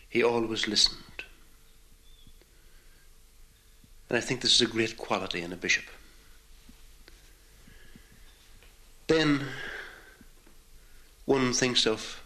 He 0.09 0.23
always 0.23 0.67
listened. 0.67 1.23
And 4.09 4.17
I 4.17 4.21
think 4.21 4.41
this 4.41 4.55
is 4.55 4.61
a 4.61 4.65
great 4.65 4.97
quality 4.97 5.41
in 5.41 5.53
a 5.53 5.57
bishop. 5.57 5.85
Then 9.07 9.45
one 11.25 11.53
thinks 11.53 11.85
of 11.85 12.21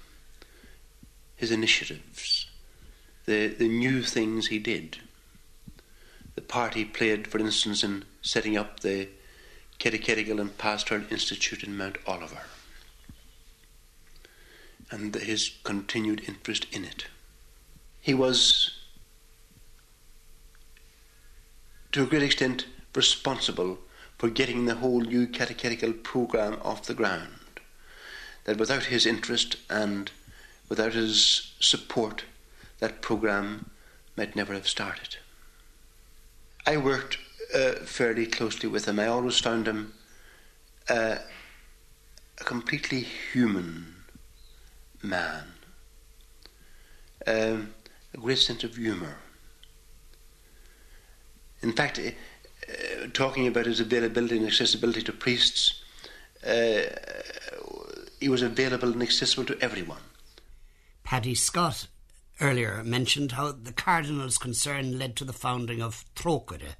his 1.36 1.52
initiatives. 1.52 2.48
the, 3.26 3.48
the 3.48 3.68
new 3.68 4.02
things 4.04 4.48
he 4.48 4.60
did. 4.60 4.98
The 6.36 6.42
part 6.42 6.74
he 6.74 6.86
played, 6.86 7.28
for 7.28 7.40
instance, 7.40 7.84
in 7.84 8.06
setting 8.22 8.58
up 8.58 8.80
the 8.80 9.08
Catechetical 9.80 10.40
and 10.40 10.58
Pastoral 10.58 11.04
Institute 11.10 11.64
in 11.64 11.78
Mount 11.78 11.98
Oliver, 12.08 12.42
and 14.94 15.16
his 15.16 15.50
continued 15.64 16.22
interest 16.28 16.68
in 16.72 16.86
it. 16.86 17.08
He 18.00 18.14
was, 18.14 18.78
to 21.92 22.04
a 22.04 22.06
great 22.06 22.22
extent, 22.22 22.68
responsible 22.94 23.80
for 24.20 24.30
getting 24.30 24.66
the 24.66 24.76
whole 24.76 25.02
new 25.02 25.26
catechetical 25.26 25.94
program 25.94 26.60
off 26.62 26.86
the 26.86 26.94
ground. 26.94 27.60
That 28.44 28.58
without 28.58 28.84
his 28.84 29.08
interest 29.08 29.56
and 29.68 30.12
without 30.70 30.94
his 30.94 31.54
support, 31.60 32.26
that 32.78 33.02
program 33.02 33.72
might 34.16 34.36
never 34.36 34.54
have 34.54 34.68
started. 34.68 35.18
I 36.68 36.78
worked 36.78 37.18
uh, 37.56 37.72
fairly 37.86 38.28
closely 38.28 38.70
with 38.70 38.88
him. 38.88 39.00
I 39.00 39.08
always 39.08 39.40
found 39.40 39.68
him 39.68 39.96
uh, 40.88 41.16
a 42.40 42.44
completely 42.44 43.02
human 43.02 43.93
man, 45.04 45.44
um, 47.28 47.74
a 48.14 48.18
great 48.18 48.40
sense 48.40 48.64
of 48.64 48.76
humour. 48.76 49.18
In 51.62 51.74
fact, 51.74 52.00
uh, 52.00 53.08
talking 53.14 53.48
about 53.48 53.66
his 53.66 53.80
availability 53.80 54.38
and 54.38 54.48
accessibility 54.48 55.02
to 55.04 55.12
priests, 55.12 55.84
uh, 56.46 56.84
he 58.20 58.30
was 58.30 58.42
available 58.42 58.92
and 58.92 59.02
accessible 59.02 59.46
to 59.46 59.60
everyone. 59.62 60.02
Paddy 61.04 61.36
Scott 61.36 61.88
earlier 62.40 62.84
mentioned 62.84 63.34
how 63.34 63.52
the 63.52 63.74
Cardinal's 63.74 64.38
concern 64.38 64.98
led 64.98 65.16
to 65.18 65.26
the 65.26 65.34
founding 65.34 65.82
of 65.82 66.06
Trócaire. 66.16 66.76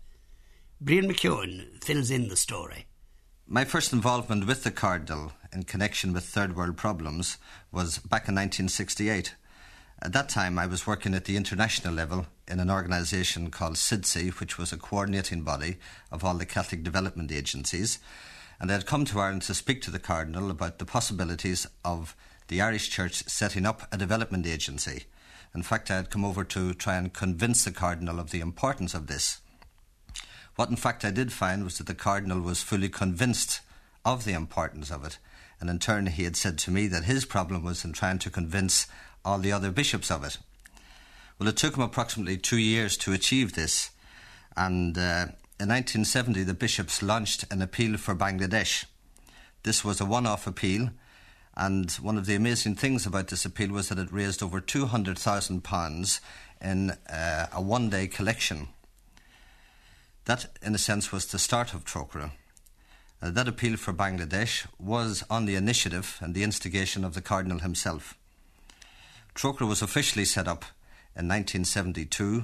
Brian 0.82 1.08
McKeown 1.08 1.84
fills 1.84 2.10
in 2.12 2.28
the 2.28 2.36
story. 2.36 2.88
My 3.48 3.66
first 3.66 3.94
involvement 3.94 4.48
with 4.48 4.64
the 4.64 4.72
Cardinal 4.72 5.34
in 5.54 5.64
connection 5.64 6.14
with 6.14 6.26
third 6.26 6.56
world 6.56 6.78
problems 6.78 7.38
was 7.72 8.00
back 8.00 8.28
in 8.28 8.36
1968. 8.36 9.36
At 10.02 10.14
that 10.14 10.30
time, 10.30 10.60
I 10.60 10.66
was 10.66 10.86
working 10.86 11.14
at 11.14 11.26
the 11.26 11.38
international 11.38 11.94
level 11.94 12.28
in 12.48 12.60
an 12.60 12.70
organisation 12.70 13.52
called 13.52 13.76
CIDSE, 13.76 14.40
which 14.40 14.58
was 14.58 14.74
a 14.74 14.78
coordinating 14.78 15.44
body 15.44 15.78
of 16.12 16.24
all 16.24 16.34
the 16.36 16.46
Catholic 16.46 16.84
development 16.84 17.32
agencies. 17.32 18.00
And 18.60 18.70
I 18.70 18.74
had 18.74 18.86
come 18.86 19.06
to 19.06 19.20
Ireland 19.20 19.44
to 19.44 19.54
speak 19.54 19.82
to 19.84 19.92
the 19.92 20.00
Cardinal 20.00 20.52
about 20.52 20.80
the 20.80 20.86
possibilities 20.86 21.68
of 21.86 22.16
the 22.48 22.62
Irish 22.62 22.90
Church 22.90 23.24
setting 23.28 23.66
up 23.66 23.88
a 23.92 23.98
development 23.98 24.46
agency. 24.46 25.06
In 25.56 25.64
fact, 25.64 25.90
I 25.90 25.96
had 25.96 26.10
come 26.10 26.26
over 26.26 26.44
to 26.44 26.74
try 26.74 26.98
and 26.98 27.14
convince 27.14 27.64
the 27.64 27.72
Cardinal 27.72 28.20
of 28.20 28.32
the 28.32 28.42
importance 28.42 28.94
of 28.94 29.08
this. 29.08 29.40
What, 30.56 30.70
in 30.70 30.76
fact, 30.76 31.06
I 31.06 31.12
did 31.12 31.32
find 31.32 31.64
was 31.64 31.78
that 31.78 31.88
the 31.88 31.96
Cardinal 31.96 32.42
was 32.42 32.62
fully 32.62 32.90
convinced 32.90 33.62
of 34.06 34.26
the 34.26 34.34
importance 34.34 34.92
of 34.92 35.06
it. 35.06 35.18
And 35.64 35.70
in 35.70 35.80
turn, 35.80 36.08
he 36.08 36.26
had 36.26 36.36
said 36.36 36.58
to 36.58 36.72
me 36.72 36.88
that 36.88 37.06
his 37.06 37.24
problem 37.24 37.64
was 37.64 37.86
in 37.86 37.94
trying 37.94 38.20
to 38.20 38.30
convince 38.30 38.86
all 39.24 39.38
the 39.38 39.54
other 39.54 39.72
bishops 39.72 40.12
of 40.12 40.26
it. 40.26 40.38
Well, 41.40 41.48
it 41.48 41.56
took 41.56 41.78
him 41.78 41.84
approximately 41.84 42.36
two 42.36 42.58
years 42.58 42.98
to 42.98 43.14
achieve 43.14 43.54
this. 43.54 43.92
And 44.58 44.98
uh, 44.98 45.32
in 45.62 45.70
1970, 45.70 46.44
the 46.44 46.54
bishops 46.54 47.02
launched 47.02 47.46
an 47.50 47.62
appeal 47.62 47.96
for 47.96 48.14
Bangladesh. 48.14 48.84
This 49.64 49.86
was 49.86 50.02
a 50.02 50.06
one 50.06 50.28
off 50.28 50.48
appeal. 50.48 50.90
And 51.56 51.90
one 51.92 52.18
of 52.18 52.26
the 52.26 52.36
amazing 52.36 52.76
things 52.76 53.06
about 53.06 53.30
this 53.30 53.46
appeal 53.46 53.70
was 53.70 53.88
that 53.88 54.00
it 54.00 54.12
raised 54.12 54.44
over 54.44 54.60
£200,000 54.60 56.20
in 56.60 56.92
uh, 57.10 57.46
a 57.54 57.62
one 57.62 57.90
day 57.90 58.08
collection. 58.08 58.68
That, 60.26 60.48
in 60.62 60.76
a 60.76 60.78
sense, 60.78 61.14
was 61.14 61.28
the 61.28 61.40
start 61.40 61.74
of 61.74 61.86
Trócaire. 61.86 62.32
Uh, 63.24 63.32
that 63.32 63.48
appeal 63.48 63.78
for 63.78 63.94
Bangladesh 63.94 64.66
was 64.78 65.24
on 65.30 65.46
the 65.46 65.56
initiative 65.56 66.18
and 66.20 66.36
the 66.36 66.44
instigation 66.44 67.06
of 67.06 67.14
the 67.14 67.22
Cardinal 67.22 67.60
himself. 67.60 68.18
Trócaire 69.34 69.66
was 69.68 69.82
officially 69.82 70.26
set 70.26 70.46
up 70.46 70.66
in 71.16 71.30
1972 71.30 72.44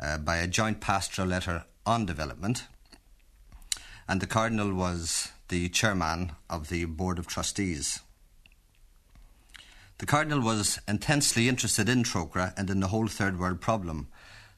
uh, 0.00 0.16
by 0.16 0.38
a 0.38 0.46
joint 0.46 0.80
pastoral 0.80 1.28
letter 1.28 1.64
on 1.84 2.06
development, 2.06 2.66
and 4.08 4.22
the 4.22 4.26
Cardinal 4.26 4.72
was 4.72 5.32
the 5.48 5.68
chairman 5.68 6.32
of 6.48 6.70
the 6.70 6.86
Board 6.86 7.18
of 7.18 7.26
Trustees. 7.26 8.00
The 9.98 10.06
Cardinal 10.06 10.40
was 10.40 10.80
intensely 10.88 11.46
interested 11.46 11.90
in 11.90 12.04
Trócaire 12.04 12.54
and 12.56 12.70
in 12.70 12.80
the 12.80 12.88
whole 12.88 13.08
Third 13.08 13.38
World 13.38 13.60
problem. 13.60 14.08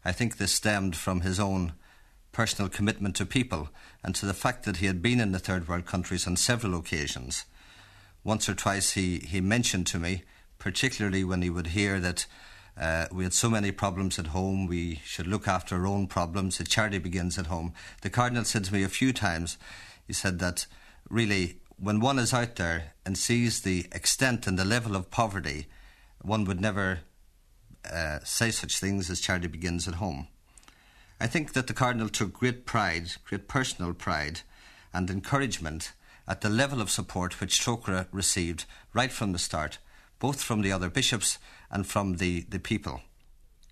I 0.04 0.12
think 0.12 0.36
this 0.36 0.52
stemmed 0.52 0.94
from 0.94 1.22
his 1.22 1.40
own 1.40 1.72
personal 2.30 2.70
commitment 2.70 3.16
to 3.16 3.26
people 3.26 3.70
and 4.04 4.14
to 4.14 4.26
the 4.26 4.34
fact 4.34 4.64
that 4.64 4.78
he 4.78 4.86
had 4.86 5.02
been 5.02 5.20
in 5.20 5.32
the 5.32 5.38
Third 5.38 5.68
World 5.68 5.86
countries 5.86 6.26
on 6.26 6.36
several 6.36 6.74
occasions. 6.76 7.44
Once 8.24 8.48
or 8.48 8.54
twice 8.54 8.92
he, 8.92 9.18
he 9.18 9.40
mentioned 9.40 9.86
to 9.88 9.98
me 9.98 10.22
particularly 10.62 11.24
when 11.24 11.42
he 11.42 11.50
would 11.50 11.66
hear 11.66 11.98
that 11.98 12.24
uh, 12.80 13.06
we 13.10 13.24
had 13.24 13.32
so 13.32 13.50
many 13.50 13.72
problems 13.72 14.16
at 14.16 14.28
home, 14.28 14.68
we 14.68 15.00
should 15.04 15.26
look 15.26 15.48
after 15.48 15.74
our 15.74 15.88
own 15.88 16.06
problems, 16.06 16.62
charity 16.68 16.98
begins 16.98 17.36
at 17.36 17.46
home. 17.46 17.74
The 18.02 18.10
Cardinal 18.10 18.44
said 18.44 18.62
to 18.64 18.72
me 18.72 18.84
a 18.84 18.88
few 18.88 19.12
times, 19.12 19.58
he 20.06 20.12
said 20.12 20.38
that 20.38 20.66
really, 21.10 21.56
when 21.76 21.98
one 21.98 22.20
is 22.20 22.32
out 22.32 22.54
there 22.54 22.92
and 23.04 23.18
sees 23.18 23.62
the 23.62 23.86
extent 23.90 24.46
and 24.46 24.56
the 24.56 24.64
level 24.64 24.94
of 24.94 25.10
poverty, 25.10 25.66
one 26.20 26.44
would 26.44 26.60
never 26.60 27.00
uh, 27.92 28.20
say 28.22 28.52
such 28.52 28.78
things 28.78 29.10
as 29.10 29.20
charity 29.20 29.48
begins 29.48 29.88
at 29.88 29.94
home. 29.94 30.28
I 31.22 31.28
think 31.28 31.52
that 31.52 31.68
the 31.68 31.72
Cardinal 31.72 32.08
took 32.08 32.32
great 32.32 32.66
pride, 32.66 33.12
great 33.24 33.46
personal 33.46 33.94
pride, 33.94 34.40
and 34.92 35.08
encouragement 35.08 35.92
at 36.26 36.40
the 36.40 36.50
level 36.50 36.80
of 36.80 36.90
support 36.90 37.40
which 37.40 37.60
Trócaire 37.60 38.08
received 38.10 38.64
right 38.92 39.12
from 39.12 39.30
the 39.30 39.38
start 39.38 39.78
both 40.18 40.42
from 40.42 40.62
the 40.62 40.72
other 40.72 40.90
bishops 40.90 41.38
and 41.70 41.86
from 41.86 42.16
the, 42.16 42.40
the 42.48 42.58
people. 42.58 43.02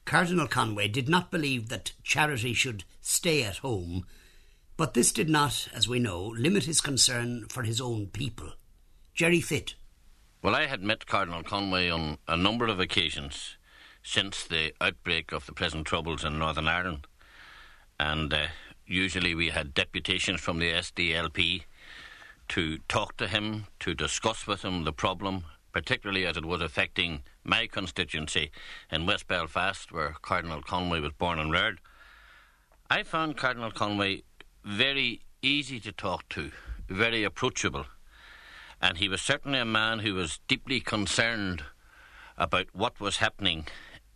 Cardinal 0.05 0.47
Conway 0.47 0.87
did 0.87 1.09
not 1.09 1.33
believe 1.33 1.71
that 1.71 1.93
charity 2.05 2.55
should 2.55 2.85
stay 3.01 3.43
at 3.43 3.59
home, 3.59 4.07
but 4.77 4.95
this 4.95 5.11
did 5.11 5.29
not, 5.29 5.67
as 5.75 5.89
we 5.89 5.99
know, 5.99 6.27
limit 6.27 6.67
his 6.67 6.81
concern 6.81 7.47
for 7.49 7.65
his 7.65 7.81
own 7.81 8.07
people. 8.07 8.53
Gerry 9.13 9.41
Fitt. 9.41 9.75
Well, 10.41 10.55
I 10.55 10.67
had 10.67 10.85
met 10.85 11.07
Cardinal 11.07 11.43
Conway 11.43 11.91
on 11.91 12.19
a 12.29 12.37
number 12.37 12.69
of 12.69 12.79
occasions 12.79 13.57
since 14.05 14.45
the 14.45 14.73
outbreak 14.81 15.33
of 15.33 15.47
the 15.47 15.53
present 15.53 15.89
troubles 15.89 16.25
in 16.25 16.39
Northern 16.39 16.69
Ireland, 16.69 17.09
and 18.01 18.33
uh, 18.33 18.47
usually 18.87 19.35
we 19.35 19.51
had 19.51 19.75
deputations 19.75 20.41
from 20.41 20.59
the 20.59 20.73
SDLP 20.73 21.65
to 22.49 22.79
talk 22.89 23.19
to 23.19 23.29
him, 23.29 23.67
to 23.79 23.93
discuss 23.93 24.47
with 24.47 24.63
him 24.63 24.85
the 24.85 24.93
problem, 24.93 25.45
particularly 25.71 26.25
as 26.25 26.39
it 26.39 26.47
was 26.47 26.63
affecting 26.63 27.21
my 27.45 27.67
constituency 27.67 28.51
in 28.91 29.05
West 29.05 29.29
Belfast, 29.29 29.93
where 29.93 30.17
Cardinal 30.23 30.63
Conway 30.63 31.01
was 31.01 31.13
born 31.13 31.39
and 31.39 31.53
reared. 31.53 31.79
I 32.89 33.03
found 33.03 33.37
Cardinal 33.37 33.71
Conway 33.71 34.23
very 34.65 35.21
easy 35.43 35.79
to 35.81 35.93
talk 35.93 36.27
to, 36.31 36.53
very 36.89 37.23
approachable, 37.23 37.85
and 38.81 38.97
he 38.97 39.11
was 39.11 39.21
certainly 39.21 39.59
a 39.59 39.67
man 39.67 39.99
who 39.99 40.15
was 40.15 40.41
deeply 40.49 40.81
concerned 40.81 41.65
about 42.39 42.69
what 42.73 42.99
was 42.99 43.19
happening 43.19 43.67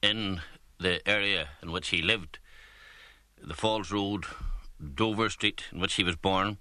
in 0.03 0.41
the 0.81 1.07
area 1.07 1.51
in 1.63 1.71
which 1.71 1.89
he 1.89 2.01
lived 2.01 2.39
the 3.45 3.55
Falls 3.55 3.91
Road, 3.91 4.25
Dover 4.95 5.31
Street, 5.31 5.65
in 5.73 5.81
which 5.81 5.95
he 5.95 6.05
was 6.05 6.17
born 6.17 6.59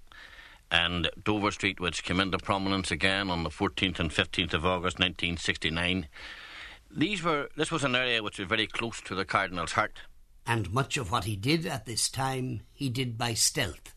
and 0.74 1.10
Dover 1.24 1.52
Street, 1.52 1.80
which 1.80 2.04
came 2.04 2.20
into 2.20 2.40
prominence 2.40 2.90
again 2.90 3.30
on 3.30 3.44
the 3.44 3.50
14th 3.50 4.00
and 4.00 4.10
15th 4.10 4.54
of 4.54 4.66
August 4.66 4.98
1969. 4.98 6.08
These 6.92 7.24
were, 7.24 7.50
this 7.56 7.72
was 7.72 7.84
an 7.84 7.96
area 7.96 8.24
which 8.24 8.40
was 8.40 8.48
very 8.48 8.66
close 8.66 9.00
to 9.02 9.14
the 9.14 9.24
Cardinal's 9.24 9.74
heart. 9.74 10.00
And 10.48 10.74
much 10.74 10.98
of 10.98 11.12
what 11.12 11.26
he 11.26 11.36
did 11.36 11.66
at 11.68 11.86
this 11.86 12.10
time, 12.10 12.62
he 12.74 12.90
did 12.90 13.18
by 13.18 13.36
stealth. 13.36 13.94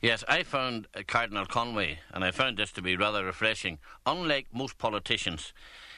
Yes, 0.00 0.24
I 0.28 0.44
found 0.44 0.86
uh, 0.94 1.02
Cardinal 1.06 1.46
Conway, 1.46 1.98
and 2.12 2.24
I 2.24 2.30
found 2.30 2.56
this 2.56 2.72
to 2.72 2.82
be 2.82 2.96
rather 2.96 3.24
refreshing. 3.24 3.78
Unlike 4.06 4.46
most 4.52 4.78
politicians, 4.78 5.52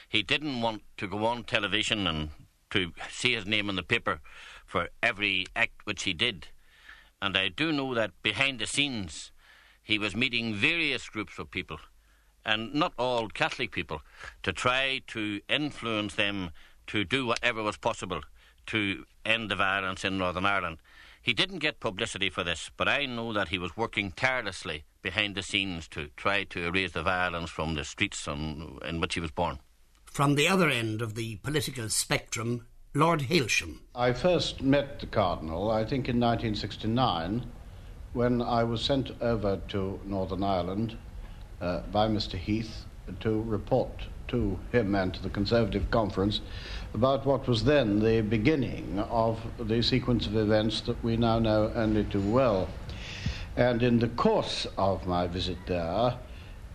he 0.09 0.23
didn't 0.23 0.61
want 0.61 0.81
to 0.97 1.07
go 1.07 1.25
on 1.25 1.43
television 1.43 2.07
and 2.07 2.29
to 2.71 2.91
see 3.09 3.33
his 3.33 3.45
name 3.45 3.69
in 3.69 3.75
the 3.75 3.83
paper 3.83 4.19
for 4.65 4.89
every 5.01 5.45
act 5.55 5.85
which 5.85 6.03
he 6.03 6.13
did. 6.13 6.47
And 7.21 7.37
I 7.37 7.49
do 7.49 7.71
know 7.71 7.93
that 7.93 8.11
behind 8.21 8.59
the 8.59 8.67
scenes, 8.67 9.31
he 9.81 9.97
was 9.97 10.15
meeting 10.15 10.53
various 10.53 11.09
groups 11.09 11.39
of 11.39 11.49
people, 11.49 11.79
and 12.45 12.73
not 12.73 12.93
all 12.97 13.29
Catholic 13.29 13.71
people, 13.71 14.01
to 14.43 14.53
try 14.53 15.01
to 15.07 15.41
influence 15.49 16.15
them 16.15 16.51
to 16.87 17.03
do 17.03 17.25
whatever 17.25 17.63
was 17.63 17.77
possible 17.77 18.21
to 18.67 19.05
end 19.25 19.49
the 19.49 19.55
violence 19.55 20.03
in 20.03 20.17
Northern 20.17 20.45
Ireland. 20.45 20.77
He 21.21 21.33
didn't 21.33 21.59
get 21.59 21.79
publicity 21.79 22.29
for 22.29 22.43
this, 22.43 22.69
but 22.77 22.87
I 22.87 23.05
know 23.05 23.33
that 23.33 23.49
he 23.49 23.57
was 23.57 23.75
working 23.75 24.11
tirelessly 24.11 24.83
behind 25.01 25.35
the 25.35 25.43
scenes 25.43 25.87
to 25.89 26.09
try 26.15 26.43
to 26.45 26.65
erase 26.65 26.91
the 26.91 27.03
violence 27.03 27.49
from 27.49 27.75
the 27.75 27.83
streets 27.83 28.27
on, 28.27 28.79
in 28.85 28.99
which 28.99 29.15
he 29.15 29.19
was 29.19 29.31
born. 29.31 29.59
From 30.17 30.33
the 30.33 30.47
other 30.47 30.67
end 30.67 31.03
of 31.03 31.13
the 31.13 31.35
political 31.43 31.89
spectrum, 31.89 32.65
Lord 32.95 33.21
Hailsham. 33.29 33.81
I 33.93 34.13
first 34.13 34.63
met 34.63 34.99
the 34.99 35.05
Cardinal, 35.05 35.69
I 35.69 35.83
think, 35.83 36.09
in 36.09 36.19
1969, 36.19 37.45
when 38.13 38.41
I 38.41 38.63
was 38.63 38.81
sent 38.81 39.11
over 39.21 39.61
to 39.67 39.99
Northern 40.03 40.41
Ireland 40.43 40.97
uh, 41.61 41.81
by 41.91 42.07
Mr. 42.07 42.35
Heath 42.35 42.85
to 43.19 43.43
report 43.43 43.91
to 44.29 44.57
him 44.71 44.95
and 44.95 45.13
to 45.13 45.21
the 45.21 45.29
Conservative 45.29 45.91
Conference 45.91 46.41
about 46.95 47.27
what 47.27 47.47
was 47.47 47.65
then 47.65 47.99
the 47.99 48.21
beginning 48.21 48.97
of 48.97 49.39
the 49.59 49.83
sequence 49.83 50.25
of 50.25 50.35
events 50.35 50.81
that 50.81 51.03
we 51.03 51.15
now 51.15 51.37
know 51.37 51.71
only 51.75 52.05
too 52.05 52.27
well. 52.27 52.67
And 53.55 53.83
in 53.83 53.99
the 53.99 54.07
course 54.07 54.65
of 54.79 55.05
my 55.05 55.27
visit 55.27 55.59
there, 55.67 56.17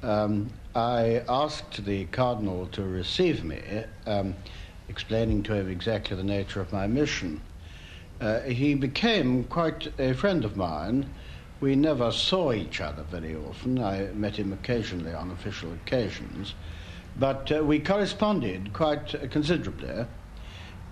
um, 0.04 0.52
I 0.74 1.22
asked 1.28 1.84
the 1.84 2.06
Cardinal 2.06 2.66
to 2.68 2.82
receive 2.82 3.44
me, 3.44 3.60
um, 4.06 4.34
explaining 4.88 5.42
to 5.44 5.54
him 5.54 5.70
exactly 5.70 6.16
the 6.16 6.24
nature 6.24 6.62
of 6.62 6.72
my 6.72 6.86
mission. 6.86 7.42
Uh, 8.22 8.40
he 8.40 8.74
became 8.74 9.44
quite 9.44 9.92
a 9.98 10.14
friend 10.14 10.46
of 10.46 10.56
mine. 10.56 11.10
We 11.60 11.76
never 11.76 12.10
saw 12.10 12.52
each 12.52 12.80
other 12.80 13.02
very 13.02 13.36
often. 13.36 13.82
I 13.82 14.06
met 14.14 14.36
him 14.36 14.52
occasionally 14.52 15.12
on 15.12 15.30
official 15.30 15.72
occasions. 15.74 16.54
But 17.18 17.52
uh, 17.52 17.62
we 17.62 17.78
corresponded 17.78 18.72
quite 18.72 19.30
considerably. 19.30 20.06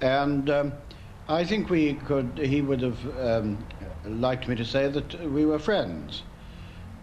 And 0.02 0.50
um, 0.50 0.72
I 1.26 1.44
think 1.44 1.70
we 1.70 1.94
could, 1.94 2.36
he 2.36 2.60
would 2.60 2.82
have 2.82 3.18
um, 3.18 3.64
liked 4.04 4.46
me 4.46 4.56
to 4.56 4.64
say 4.64 4.88
that 4.88 5.30
we 5.30 5.46
were 5.46 5.58
friends. 5.58 6.22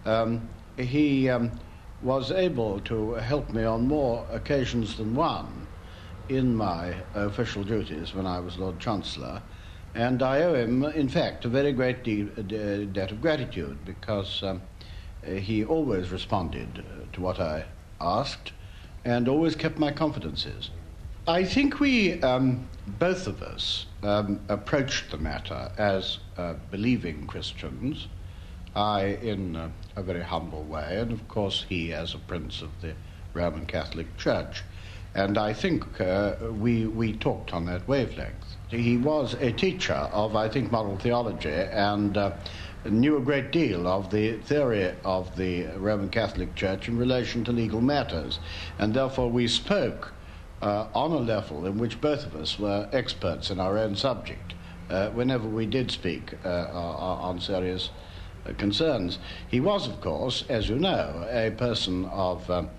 Um, 0.05 0.47
he 0.77 1.27
um, 1.27 1.51
was 2.01 2.31
able 2.31 2.79
to 2.81 3.13
help 3.13 3.49
me 3.49 3.63
on 3.63 3.87
more 3.87 4.27
occasions 4.31 4.97
than 4.97 5.15
one 5.15 5.67
in 6.29 6.55
my 6.55 6.95
official 7.13 7.63
duties 7.63 8.13
when 8.13 8.25
I 8.25 8.39
was 8.39 8.57
Lord 8.57 8.79
Chancellor. 8.79 9.41
And 9.95 10.21
I 10.21 10.43
owe 10.43 10.53
him, 10.53 10.83
in 10.83 11.09
fact, 11.09 11.45
a 11.45 11.49
very 11.49 11.71
great 11.71 12.03
de- 12.03 12.25
de- 12.43 12.85
debt 12.85 13.11
of 13.11 13.21
gratitude 13.21 13.83
because 13.83 14.43
um, 14.43 14.61
he 15.25 15.63
always 15.65 16.11
responded 16.11 16.85
to 17.13 17.21
what 17.21 17.39
I 17.39 17.65
asked 17.99 18.51
and 19.03 19.27
always 19.27 19.55
kept 19.55 19.79
my 19.79 19.91
confidences. 19.91 20.69
I 21.27 21.43
think 21.43 21.79
we, 21.79 22.21
um, 22.21 22.69
both 22.85 23.27
of 23.27 23.41
us, 23.41 23.87
um, 24.03 24.39
approached 24.49 25.11
the 25.11 25.17
matter 25.17 25.71
as 25.77 26.19
uh, 26.37 26.53
believing 26.69 27.25
Christians. 27.25 28.07
I, 28.75 29.17
in 29.21 29.55
uh, 29.55 29.69
a 29.97 30.03
very 30.03 30.21
humble 30.21 30.63
way, 30.63 30.99
and 30.99 31.11
of 31.11 31.27
course, 31.27 31.65
he 31.67 31.91
as 31.91 32.13
a 32.13 32.19
prince 32.19 32.61
of 32.61 32.69
the 32.81 32.93
Roman 33.33 33.65
Catholic 33.65 34.15
Church. 34.15 34.63
And 35.15 35.37
I 35.37 35.53
think 35.53 35.99
uh, 35.99 36.35
we, 36.51 36.85
we 36.85 37.13
talked 37.13 37.51
on 37.51 37.65
that 37.65 37.87
wavelength. 37.87 38.55
He 38.67 38.97
was 38.97 39.33
a 39.33 39.51
teacher 39.51 39.93
of, 39.93 40.35
I 40.35 40.47
think, 40.49 40.71
moral 40.71 40.97
theology 40.97 41.49
and 41.49 42.15
uh, 42.15 42.33
knew 42.85 43.17
a 43.17 43.21
great 43.21 43.51
deal 43.51 43.87
of 43.87 44.11
the 44.11 44.37
theory 44.37 44.93
of 45.03 45.35
the 45.35 45.65
Roman 45.77 46.09
Catholic 46.09 46.53
Church 46.53 46.87
in 46.87 46.97
relation 46.97 47.43
to 47.45 47.51
legal 47.51 47.81
matters. 47.81 48.39
And 48.77 48.93
therefore, 48.93 49.31
we 49.31 49.47
spoke 49.47 50.13
uh, 50.61 50.87
on 50.93 51.11
a 51.11 51.17
level 51.17 51.65
in 51.65 51.79
which 51.79 51.99
both 51.99 52.23
of 52.25 52.35
us 52.35 52.59
were 52.59 52.87
experts 52.93 53.49
in 53.49 53.59
our 53.59 53.79
own 53.79 53.95
subject 53.95 54.53
uh, 54.91 55.09
whenever 55.09 55.47
we 55.47 55.65
did 55.65 55.89
speak 55.89 56.33
uh, 56.45 56.67
on 56.71 57.39
serious 57.39 57.89
concerns. 58.53 59.19
He 59.47 59.59
was, 59.59 59.87
of 59.87 60.01
course, 60.01 60.43
as 60.49 60.69
you 60.69 60.75
know, 60.75 61.27
a 61.29 61.51
person 61.51 62.05
of 62.05 62.49
um, 62.49 62.69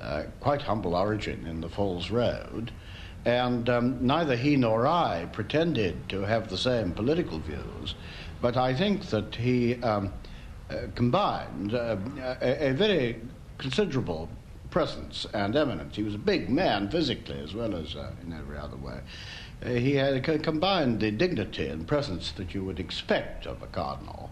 uh, 0.00 0.24
quite 0.40 0.62
humble 0.62 0.94
origin 0.94 1.46
in 1.46 1.60
the 1.60 1.68
Falls 1.68 2.10
Road. 2.10 2.70
And 3.24 3.68
um, 3.68 4.06
neither 4.06 4.36
he 4.36 4.56
nor 4.56 4.86
I 4.86 5.26
pretended 5.32 6.08
to 6.10 6.20
have 6.20 6.48
the 6.48 6.58
same 6.58 6.92
political 6.92 7.40
views, 7.40 7.94
but 8.40 8.56
I 8.56 8.72
think 8.72 9.06
that 9.06 9.34
he 9.34 9.82
um, 9.82 10.12
uh, 10.70 10.76
combined 10.94 11.74
a, 11.74 11.98
a 12.40 12.72
very 12.72 13.20
considerable 13.58 14.28
presence 14.70 15.26
and 15.32 15.56
eminence. 15.56 15.96
He 15.96 16.02
was 16.02 16.14
a 16.14 16.18
big 16.18 16.50
man 16.50 16.88
physically 16.90 17.40
as 17.40 17.54
well 17.54 17.74
as 17.74 17.96
uh, 17.96 18.12
in 18.22 18.32
every 18.32 18.58
other 18.58 18.76
way. 18.76 19.00
Uh, 19.64 19.70
he 19.70 19.94
had 19.94 20.22
combined 20.42 21.00
the 21.00 21.10
dignity 21.10 21.66
and 21.66 21.88
presence 21.88 22.30
that 22.32 22.54
you 22.54 22.62
would 22.62 22.78
expect 22.78 23.46
of 23.46 23.62
a 23.62 23.66
cardinal 23.66 24.30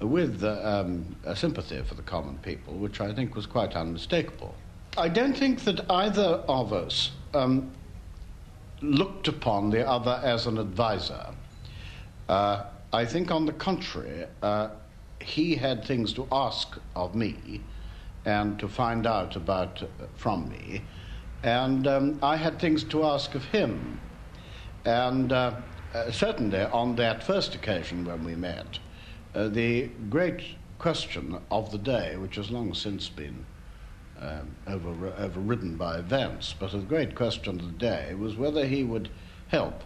with 0.00 0.42
um, 0.44 1.16
a 1.24 1.34
sympathy 1.36 1.82
for 1.82 1.94
the 1.94 2.02
common 2.02 2.38
people, 2.38 2.74
which 2.74 3.00
I 3.00 3.12
think 3.12 3.34
was 3.34 3.46
quite 3.46 3.74
unmistakable. 3.74 4.54
I 4.96 5.08
don't 5.08 5.36
think 5.36 5.64
that 5.64 5.90
either 5.90 6.42
of 6.48 6.72
us 6.72 7.12
um, 7.32 7.70
looked 8.80 9.28
upon 9.28 9.70
the 9.70 9.88
other 9.88 10.20
as 10.22 10.46
an 10.46 10.58
advisor. 10.58 11.26
Uh, 12.28 12.64
I 12.92 13.04
think, 13.04 13.30
on 13.30 13.46
the 13.46 13.52
contrary, 13.52 14.26
uh, 14.42 14.68
he 15.20 15.56
had 15.56 15.84
things 15.84 16.12
to 16.14 16.28
ask 16.30 16.78
of 16.94 17.14
me 17.14 17.60
and 18.24 18.58
to 18.58 18.68
find 18.68 19.06
out 19.06 19.36
about 19.36 19.82
uh, 19.82 19.86
from 20.16 20.48
me. 20.48 20.82
And 21.42 21.86
um, 21.86 22.18
I 22.22 22.36
had 22.36 22.58
things 22.58 22.84
to 22.84 23.04
ask 23.04 23.34
of 23.34 23.44
him. 23.46 24.00
And 24.84 25.32
uh, 25.32 25.56
uh, 25.94 26.10
certainly 26.10 26.60
on 26.60 26.96
that 26.96 27.22
first 27.22 27.54
occasion 27.54 28.04
when 28.04 28.24
we 28.24 28.34
met, 28.34 28.78
uh, 29.34 29.48
the 29.48 29.88
great 30.10 30.42
question 30.78 31.38
of 31.50 31.70
the 31.70 31.78
day, 31.78 32.16
which 32.16 32.36
has 32.36 32.50
long 32.50 32.74
since 32.74 33.08
been 33.08 33.44
um, 34.20 34.54
over, 34.66 35.12
overridden 35.18 35.76
by 35.76 35.98
events, 35.98 36.54
but 36.58 36.72
the 36.72 36.78
great 36.78 37.14
question 37.14 37.58
of 37.60 37.66
the 37.66 37.78
day 37.78 38.14
was 38.14 38.36
whether 38.36 38.66
he 38.66 38.84
would 38.84 39.08
help 39.48 39.82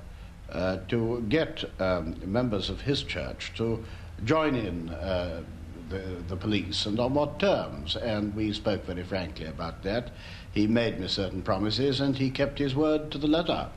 uh, 0.51 0.79
to 0.89 1.25
get 1.29 1.65
um, 1.81 2.17
members 2.25 2.71
of 2.71 2.81
his 2.83 3.03
church 3.03 3.53
to 3.57 3.85
join 4.25 4.55
in 4.55 4.89
uh, 4.91 5.43
the, 5.89 5.99
the 6.29 6.37
police 6.37 6.87
and 6.87 6.99
on 7.01 7.15
what 7.15 7.39
terms. 7.39 7.97
And 7.97 8.35
we 8.35 8.53
spoke 8.53 8.85
very 8.85 9.03
frankly 9.03 9.47
about 9.47 9.83
that. 9.83 10.11
He 10.53 10.67
made 10.67 11.01
me 11.01 11.09
certain 11.09 11.43
promises 11.43 12.01
and 12.01 12.17
he 12.17 12.31
kept 12.31 12.59
his 12.59 12.75
word 12.75 13.11
to 13.13 13.19
the 13.19 13.27
letter. 13.27 13.69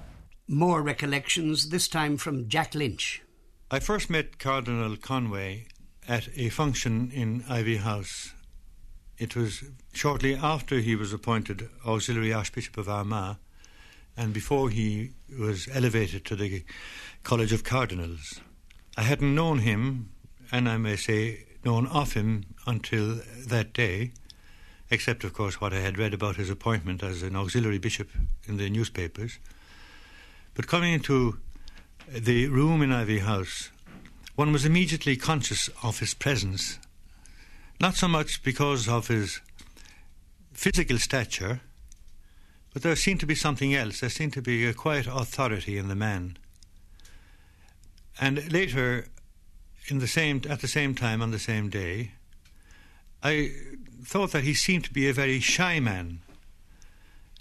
More 0.48 0.82
recollections, 0.82 1.70
this 1.70 1.88
time 1.88 2.18
from 2.18 2.50
Jack 2.50 2.76
Lynch. 2.76 3.22
I 3.74 3.80
first 3.80 4.10
met 4.10 4.38
Cardinal 4.38 4.98
Conway 4.98 5.68
at 6.06 6.28
a 6.36 6.50
function 6.50 7.10
in 7.10 7.44
Iveagh 7.44 7.78
House. 7.78 8.34
It 9.18 9.34
was 9.34 9.64
shortly 9.94 10.36
after 10.36 10.80
he 10.80 10.94
was 10.94 11.14
appointed 11.14 11.70
Auxiliary 11.86 12.34
Archbishop 12.34 12.76
of 12.76 12.90
Armagh 12.90 13.38
and 14.18 14.34
before 14.34 14.70
he 14.70 15.12
was 15.40 15.70
elevated 15.72 16.26
to 16.26 16.36
the 16.36 16.66
College 17.24 17.54
of 17.54 17.64
Cardinals. 17.64 18.42
I 18.98 19.04
hadn't 19.04 19.34
known 19.34 19.60
him, 19.60 20.12
and 20.52 20.68
I 20.68 20.76
may 20.76 20.98
say 20.98 21.46
known 21.64 21.88
of 21.88 22.12
him 22.12 22.44
until 22.68 23.22
that 23.48 23.72
day, 23.72 24.12
except, 24.90 25.24
of 25.24 25.32
course, 25.34 25.62
what 25.62 25.72
I 25.72 25.80
had 25.80 25.98
read 25.98 26.14
about 26.14 26.36
his 26.36 26.50
appointment 26.50 27.04
as 27.04 27.24
an 27.24 27.38
auxiliary 27.38 27.78
bishop 27.78 28.10
in 28.50 28.58
the 28.58 28.70
newspapers. 28.70 29.40
But 30.56 30.68
coming 30.68 30.92
into 30.92 31.40
the 32.12 32.47
room 32.47 32.82
in 32.82 32.89
Iveagh 32.89 33.21
House, 33.21 33.71
one 34.36 34.52
was 34.52 34.65
immediately 34.65 35.15
conscious 35.15 35.69
of 35.82 36.00
his 36.00 36.13
presence, 36.13 36.78
not 37.80 37.95
so 37.95 38.08
much 38.08 38.43
because 38.43 38.89
of 38.89 39.08
his 39.08 39.39
physical 40.52 40.97
stature, 40.97 41.62
but 42.74 42.82
there 42.82 42.95
seemed 42.95 43.21
to 43.21 43.26
be 43.26 43.36
something 43.36 43.74
else. 43.74 44.00
There 44.00 44.10
seemed 44.10 44.34
to 44.34 44.41
be 44.41 44.65
a 44.65 44.74
quiet 44.74 45.08
authority 45.08 45.78
in 45.78 45.88
the 45.88 45.95
man. 45.95 46.38
And 48.19 48.52
later, 48.52 49.08
in 49.88 50.00
the 50.00 50.08
same 50.08 50.41
at 50.50 50.62
the 50.62 50.67
same 50.67 50.95
time 50.95 51.21
on 51.21 51.32
the 51.32 51.39
same 51.39 51.69
day, 51.69 52.12
I 53.24 53.52
thought 54.04 54.32
that 54.32 54.43
he 54.43 54.54
seemed 54.54 54.84
to 54.86 54.93
be 54.93 55.08
a 55.08 55.13
very 55.13 55.39
shy 55.39 55.80
man. 55.80 56.19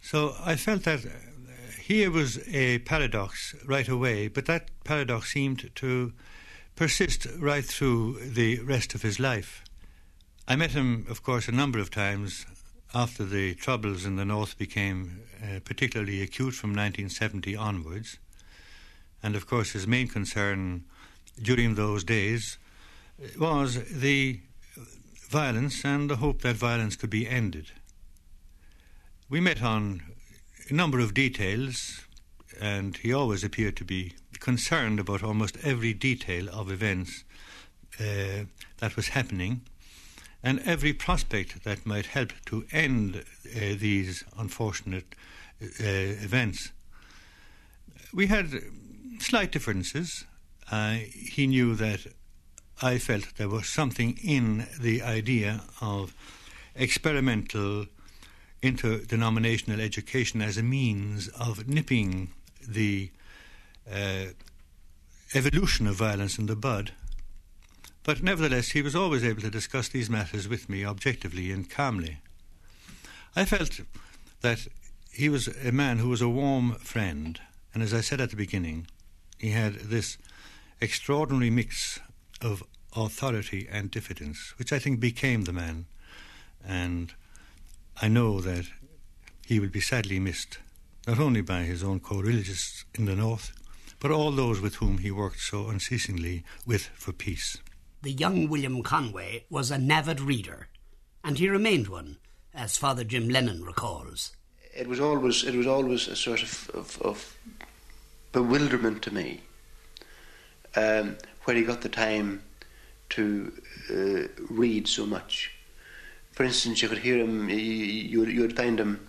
So 0.00 0.35
I 0.40 0.56
felt 0.56 0.85
that 0.85 1.00
here 1.90 2.09
was 2.09 2.38
a 2.46 2.79
paradox 2.79 3.53
right 3.66 3.88
away, 3.88 4.29
but 4.29 4.46
that 4.46 4.70
paradox 4.85 5.33
seemed 5.33 5.68
to 5.74 6.12
persist 6.76 7.26
right 7.37 7.64
through 7.64 8.16
the 8.20 8.61
rest 8.61 8.94
of 8.94 9.03
his 9.03 9.18
life. 9.18 9.64
I 10.46 10.55
met 10.55 10.70
him, 10.70 11.05
of 11.11 11.24
course, 11.24 11.48
a 11.48 11.53
number 11.53 11.81
of 11.81 11.90
times 11.90 12.46
after 12.94 13.24
the 13.24 13.57
troubles 13.57 14.05
in 14.05 14.14
the 14.14 14.24
north 14.24 14.57
became 14.57 15.22
uh, 15.42 15.59
particularly 15.64 16.22
acute 16.22 16.55
from 16.55 16.70
1970 16.70 17.57
onwards. 17.57 18.20
And 19.20 19.35
of 19.35 19.48
course, 19.48 19.72
his 19.72 19.88
main 19.88 20.07
concern 20.07 20.85
during 21.42 21.74
those 21.74 22.05
days 22.05 22.57
was 23.37 23.83
the 23.90 24.38
violence 25.29 25.85
and 25.85 26.09
the 26.09 26.16
hope 26.16 26.42
that 26.42 26.55
violence 26.55 26.94
could 26.94 27.11
be 27.11 27.29
ended. 27.29 27.72
We 29.29 29.40
met 29.40 29.61
on 29.61 30.03
a 30.70 30.74
number 30.74 31.00
of 31.00 31.14
details, 31.14 32.02
and 32.61 32.96
he 32.98 33.12
always 33.12 33.42
appeared 33.42 33.76
to 33.76 33.85
be 33.85 34.12
concerned 34.38 35.00
about 35.00 35.22
almost 35.22 35.56
every 35.64 35.92
detail 35.92 36.48
of 36.50 36.70
events 36.70 37.24
uh, 37.98 38.44
that 38.78 38.96
was 38.96 39.09
happening 39.09 39.62
and 40.42 40.61
every 40.61 40.92
prospect 40.92 41.64
that 41.64 41.85
might 41.85 42.06
help 42.06 42.33
to 42.46 42.64
end 42.72 43.16
uh, 43.16 43.59
these 43.76 44.24
unfortunate 44.38 45.14
uh, 45.62 45.66
events. 45.85 46.70
We 48.14 48.28
had 48.28 48.62
slight 49.18 49.52
differences. 49.52 50.24
He 50.70 51.46
knew 51.46 51.74
that 51.74 52.06
I 52.80 52.98
felt 52.98 53.37
there 53.37 53.48
was 53.48 53.68
something 53.68 54.18
in 54.22 54.66
the 54.80 55.02
idea 55.02 55.62
of 55.80 56.14
experimental 56.74 57.87
interdenominational 58.62 59.81
education 59.81 60.42
as 60.42 60.57
a 60.57 60.62
means 60.62 61.29
of 61.29 61.68
nipping 61.68 62.31
the 62.66 63.11
uh, 63.90 64.27
evolution 65.35 65.87
of 65.87 65.94
violence 65.94 66.38
in 66.38 66.46
the 66.46 66.57
bud. 66.57 66.92
But 68.03 68.23
nevertheless, 68.23 68.70
he 68.70 68.83
was 68.83 68.96
always 68.96 69.25
able 69.25 69.42
to 69.42 69.51
discuss 69.51 69.88
these 69.88 70.11
matters 70.11 70.49
with 70.49 70.68
me 70.68 70.85
objectively 70.85 71.51
and 71.51 71.68
calmly. 71.68 72.18
I 73.37 73.44
felt 73.44 73.81
that 74.40 74.66
he 75.12 75.29
was 75.29 75.49
a 75.49 75.73
man 75.73 75.99
who 75.99 76.09
was 76.09 76.23
a 76.23 76.29
warm 76.29 76.75
friend, 76.77 77.40
and 77.75 77.83
as 77.83 77.94
I 77.94 78.01
said 78.01 78.20
at 78.20 78.31
the 78.31 78.37
beginning, 78.37 78.87
he 79.38 79.51
had 79.51 79.75
this 79.75 80.18
extraordinary 80.81 81.51
mix 81.51 82.01
of 82.40 82.62
authority 82.96 83.68
and 83.70 83.90
diffidence, 83.90 84.55
which 84.59 84.73
I 84.73 84.79
think 84.79 84.99
became 84.99 85.44
the 85.44 85.53
man. 85.53 85.87
And 86.66 87.14
I 88.00 88.09
know 88.09 88.40
that 88.40 88.66
he 89.46 89.61
will 89.61 89.68
be 89.68 89.81
sadly 89.81 90.18
missed, 90.18 90.59
not 91.07 91.18
only 91.18 91.40
by 91.40 91.62
his 91.62 91.83
own 91.83 92.00
co 92.00 92.20
religious 92.20 92.85
in 92.94 93.07
the 93.07 93.16
north, 93.16 93.53
but 93.98 94.11
all 94.11 94.31
those 94.31 94.61
with 94.61 94.76
whom 94.76 94.98
he 94.98 95.11
worked 95.11 95.40
so 95.40 95.68
unceasingly 95.68 96.44
with 96.66 96.90
for 96.94 97.12
peace. 97.12 97.59
The 98.03 98.12
young 98.12 98.48
William 98.48 98.83
Conway 98.83 99.44
was 99.50 99.70
an 99.70 99.90
avid 99.90 100.20
reader, 100.20 100.68
and 101.22 101.38
he 101.38 101.48
remained 101.48 101.88
one, 101.88 102.18
as 102.55 102.79
Father 102.79 103.05
Jim 103.05 103.29
Lennon 103.29 103.62
recalls. 103.62 104.33
It 104.74 104.87
was 104.87 105.00
always 105.00 105.44
it 105.44 105.55
was 105.55 105.66
always 105.66 106.09
a 106.09 106.16
sort 106.16 106.42
of, 106.42 106.70
of, 106.74 107.03
of 107.03 107.37
bewilderment 108.33 109.03
to 109.03 109.12
me 109.12 109.40
um, 110.76 111.16
where 111.44 111.57
he 111.57 111.62
got 111.64 111.83
the 111.83 111.88
time 111.88 112.42
to 113.11 113.53
uh, 113.90 114.42
read 114.48 114.87
so 114.87 115.05
much. 115.05 115.53
For 116.40 116.44
instance, 116.44 116.81
you 116.81 116.88
could 116.88 117.00
hear 117.00 117.18
him, 117.18 117.50
you, 117.50 118.24
you 118.24 118.40
would 118.40 118.57
find 118.57 118.81
him 118.81 119.07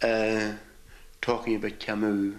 uh, 0.00 0.52
talking 1.20 1.56
about 1.56 1.80
Camus. 1.80 2.36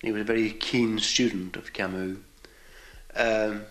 He 0.00 0.10
was 0.10 0.22
a 0.22 0.24
very 0.24 0.52
keen 0.52 0.98
student 1.00 1.56
of 1.56 1.74
Camus. 1.74 2.16
Um, 3.14 3.64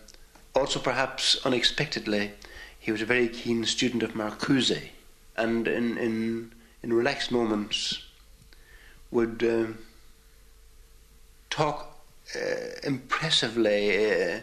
also, 0.53 0.79
perhaps 0.79 1.43
unexpectedly, 1.43 2.33
he 2.79 2.91
was 2.91 3.01
a 3.01 3.07
very 3.07 3.27
keen 3.27 3.65
student 3.65 4.03
of 4.03 4.13
Marcuse, 4.13 4.89
and 5.35 5.67
in, 5.67 5.97
in, 5.97 6.51
in 6.83 6.93
relaxed 6.93 7.31
moments 7.31 8.03
would 9.09 9.43
uh, 9.43 9.73
talk 11.49 12.03
uh, 12.35 12.39
impressively 12.83 13.97
uh, 14.35 14.41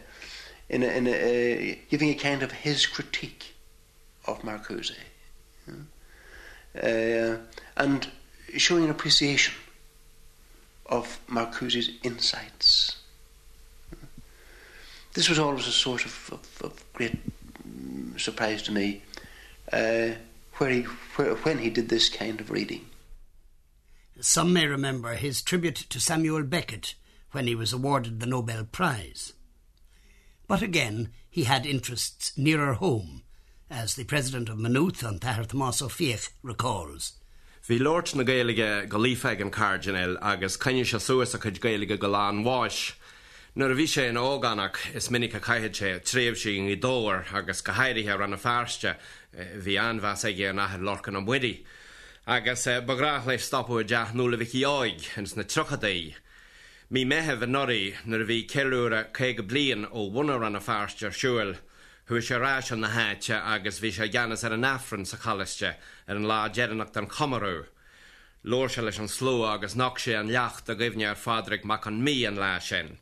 in, 0.69 0.83
a, 0.83 0.87
in 0.87 1.07
a, 1.07 1.71
uh, 1.71 1.75
giving 1.89 2.11
account 2.11 2.43
of 2.43 2.51
his 2.51 2.87
critique 2.87 3.53
of 4.27 4.41
Marcuse. 4.43 4.93
Uh, 6.83 7.37
and 7.77 8.09
showing 8.57 8.85
an 8.85 8.91
appreciation 8.91 9.55
of 10.87 11.19
Marcuse's 11.29 11.91
insights. 12.03 12.99
This 15.15 15.29
was 15.29 15.39
always 15.39 15.67
a 15.67 15.73
sort 15.73 16.05
of, 16.05 16.31
of, 16.33 16.63
of 16.67 16.93
great 16.93 17.17
surprise 18.19 18.63
to 18.63 18.73
me 18.73 19.03
uh, 19.73 20.11
where 20.55 20.71
he, 20.71 20.83
where, 21.17 21.35
when 21.37 21.59
he 21.59 21.71
did 21.71 21.89
this 21.89 22.09
kind 22.09 22.41
of 22.41 22.51
reading. 22.51 22.87
Some 24.21 24.53
may 24.53 24.67
remember 24.67 25.15
his 25.15 25.43
tribute 25.43 25.77
to 25.77 26.01
Samuel 26.01 26.43
Beckett 26.43 26.95
when 27.33 27.47
he 27.47 27.55
was 27.55 27.73
awarded 27.73 28.21
the 28.21 28.27
Nobel 28.27 28.65
Prize. 28.65 29.33
But 30.47 30.63
again, 30.63 31.11
he 31.29 31.45
had 31.45 31.67
interests 31.67 32.33
nearer 32.37 32.75
home, 32.75 33.23
as 33.71 33.95
the 33.97 34.05
president 34.05 34.49
of 34.49 34.59
Maynooth 34.59 35.03
an 35.03 35.19
Tahar 35.19 35.45
Tomás 35.45 35.83
Ó 35.83 35.89
Fiaich 35.91 36.31
recalls. 36.43 37.15
Bhí 37.69 37.81
Lord 37.81 38.15
na 38.15 38.23
gaalige 38.23 38.89
go 38.89 39.51
cardinal 39.51 40.17
agus 40.23 40.57
caiine 40.57 40.87
se 40.87 40.99
suas 40.99 41.35
a 41.35 41.39
chud 41.39 41.59
gaalige 41.59 41.99
go 41.99 42.09
lán 42.09 42.45
bháis. 42.45 42.95
Nuair 43.57 43.73
a 43.73 43.75
bhí 43.75 43.87
sé 43.87 44.09
an 44.09 44.15
óganach 44.15 44.95
is 44.95 45.09
minic 45.09 45.35
a 45.35 45.41
caiid 45.41 45.73
sé 45.73 46.81
dóir 46.81 47.35
agus 47.35 47.61
go 47.61 47.73
hairithe 47.73 48.17
ran 48.17 48.31
na 48.31 48.37
fearste 48.37 48.97
eh, 49.37 49.57
bhí 49.57 49.75
anhas 49.75 50.25
ige 50.25 50.49
an 50.51 50.57
nachir 50.57 50.81
lorcan 50.81 51.17
an 51.17 51.27
buí. 51.27 51.65
Agus 52.27 52.67
eh, 52.69 52.81
bagrach 52.81 53.27
leis 53.27 53.51
stopú 53.51 53.83
deach 53.83 54.15
nula 54.15 54.37
bhí 54.37 54.63
áig 54.63 55.19
ins 55.19 55.35
na 55.35 55.43
trochadaí. 55.43 56.15
Mí 56.93 57.05
meheh 57.05 57.43
an 57.43 57.51
noí 57.51 57.95
nar 58.05 58.21
a 58.21 58.25
bhí 58.25 58.47
ceúra 58.47 59.11
ché 59.13 59.35
ó 59.35 60.13
bhna 60.13 60.47
an 60.47 60.53
na 60.53 60.61
fearste 60.61 61.11
thu 62.07 62.21
sé 62.23 62.39
ráis 62.39 62.71
an 62.73 62.81
na 62.81 62.89
háite 62.89 63.35
agus 63.35 63.81
bhí 63.81 63.93
sé 63.93 64.09
gceannas 64.09 64.45
ar 64.45 64.53
an 64.53 64.65
affran 64.65 65.07
sa 65.07 65.17
chalaiste 65.17 65.75
ar 66.09 66.17
an 66.17 66.25
lá 66.25 66.49
deannach 66.49 66.97
an 66.97 67.07
comarú. 67.07 67.67
Lóir 68.45 68.71
se 68.71 68.83
leis 68.83 68.99
an 68.99 69.09
sló 69.09 69.43
agus 69.53 69.75
nach 69.75 69.99
sé 69.99 70.15
an 70.19 70.29
lecht 70.29 70.69
a 70.69 70.75
gghimne 70.75 71.09
ar 71.09 71.17
fádraigh 71.17 71.65
mac 71.65 71.87
an 71.87 72.03
mí 72.03 72.27
an 72.27 72.37
lá 72.37 72.61
sin. 72.61 72.99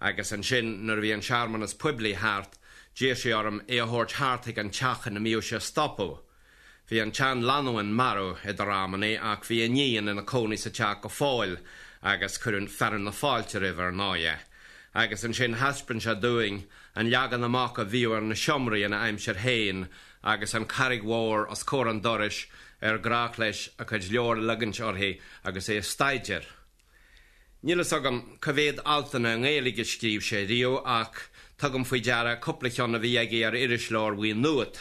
agus 0.00 0.32
an 0.32 0.42
sin 0.42 0.86
nar 0.86 0.96
bhí 0.96 1.12
an 1.12 1.20
seaarmanas 1.20 1.76
publií 1.76 2.14
háart, 2.16 2.56
dé 2.96 3.12
sé 3.14 3.34
orm 3.36 3.60
é 3.68 3.80
athirt 3.84 4.16
háartigh 4.16 4.58
an 4.58 4.70
teachan 4.70 5.14
na 5.14 5.20
míú 5.20 5.42
se 5.42 5.60
stopú. 5.60 6.18
Bhí 6.88 7.02
an 7.02 7.12
tean 7.12 7.42
lanúin 7.42 7.92
marú 7.92 8.36
i 8.44 8.52
do 8.52 8.64
rámaní 8.64 9.18
ach 9.20 9.44
bhí 9.44 9.62
a 9.64 9.68
níon 9.68 10.08
ina 10.08 10.22
cóní 10.22 10.58
sa 10.58 10.70
teach 10.70 11.02
go 11.02 11.08
fáil 11.08 11.58
agus 12.02 12.38
chun 12.38 12.66
ferran 12.66 13.04
na 13.04 13.10
fáilte 13.10 13.60
rih 13.60 13.76
náide. 13.92 14.38
Agus 14.94 15.22
an 15.22 15.32
sin 15.32 15.54
haspan 15.54 16.00
se 16.00 16.14
doing 16.14 16.64
an 16.96 17.10
leagan 17.10 17.44
amach 17.44 17.78
a 17.78 17.84
bhíúar 17.84 18.22
na 18.22 18.34
siomraí 18.34 18.84
in 18.84 18.92
aimimseir 18.92 19.36
héin 19.36 19.88
agus 20.24 20.54
an 20.54 20.66
carighór 20.66 21.50
as 21.50 21.62
cór 21.62 21.88
an 21.88 22.00
doris 22.00 22.46
ar 22.82 22.98
grach 22.98 23.38
leis 23.38 23.68
a 23.78 23.84
chud 23.84 24.10
leor 24.10 24.40
legant 24.40 24.80
orthaí 24.80 25.20
agus 25.44 25.68
é 25.68 25.78
staidir. 25.82 26.44
Nílas 27.62 27.92
agam 27.92 28.38
covéad 28.40 28.80
altainna 28.84 29.34
an 29.34 29.44
éige 29.44 29.84
scríb 29.84 30.22
sé 30.26 30.48
rio 30.48 30.82
ach 30.84 31.28
tugam 31.58 31.84
faoi 31.84 32.00
deara 32.00 32.40
coplaán 32.40 32.96
a 32.96 32.98
bhí 32.98 33.14
aige 33.20 33.44
ar 33.46 33.54
irislór 33.54 34.16
bhí 34.16 34.34
nuat. 34.34 34.80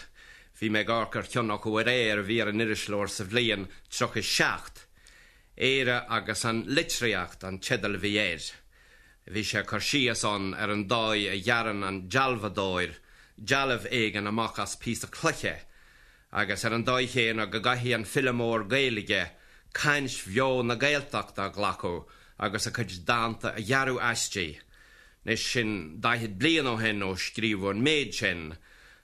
Bhí 0.59 0.71
me 0.71 0.83
gácar 0.83 1.27
teannach 1.27 1.61
go 1.61 1.77
réir 1.83 2.23
bhí 2.25 2.41
ar 2.41 2.49
an 2.49 2.61
irislór 2.65 3.09
sa 3.09 3.25
bblion 3.25 3.67
trocha 3.91 4.23
seach. 4.23 4.87
Éire 5.57 6.05
agus 6.09 6.45
an 6.45 6.63
litriacht 6.65 7.43
an 7.43 7.59
tedal 7.59 7.99
bhíéir. 7.99 8.58
Bhí 9.29 9.43
sé 9.45 9.61
chusías 9.63 10.23
an 10.25 10.55
ar 10.55 10.71
an 10.73 10.87
dóid 10.89 11.29
a 11.29 11.37
dhearan 11.37 11.83
an 11.83 12.09
jalvadóir, 12.09 12.95
jalh 13.37 13.85
éigen 13.91 14.25
amachchas 14.25 14.73
pí 14.81 14.97
a 15.03 15.07
chluche, 15.07 15.55
agus 16.33 16.65
ar 16.65 16.73
an 16.73 16.83
dóid 16.83 17.11
chéan 17.13 17.39
a 17.39 17.45
go 17.45 17.59
gaihíí 17.59 17.93
an 17.93 18.05
filmmór 18.05 18.65
géige, 18.65 19.29
caiins 19.71 20.25
bheo 20.25 20.63
na 20.65 20.73
gaalteachta 20.75 21.45
a 21.45 21.51
ghlacu 21.51 22.05
agus 22.39 22.65
a 22.65 22.71
chud 22.71 23.05
dáanta 23.05 23.53
a 23.53 23.61
dhearú 23.61 23.99
eistí. 24.01 24.57
Nis 25.25 25.45
sin 25.45 26.01
daiad 26.01 26.39
blian 26.39 26.65
ó 26.65 26.79
hen 26.81 27.05
ó 27.05 27.13
scríomh 27.13 27.69
an 27.69 27.83
méid 27.85 28.15
sin, 28.15 28.57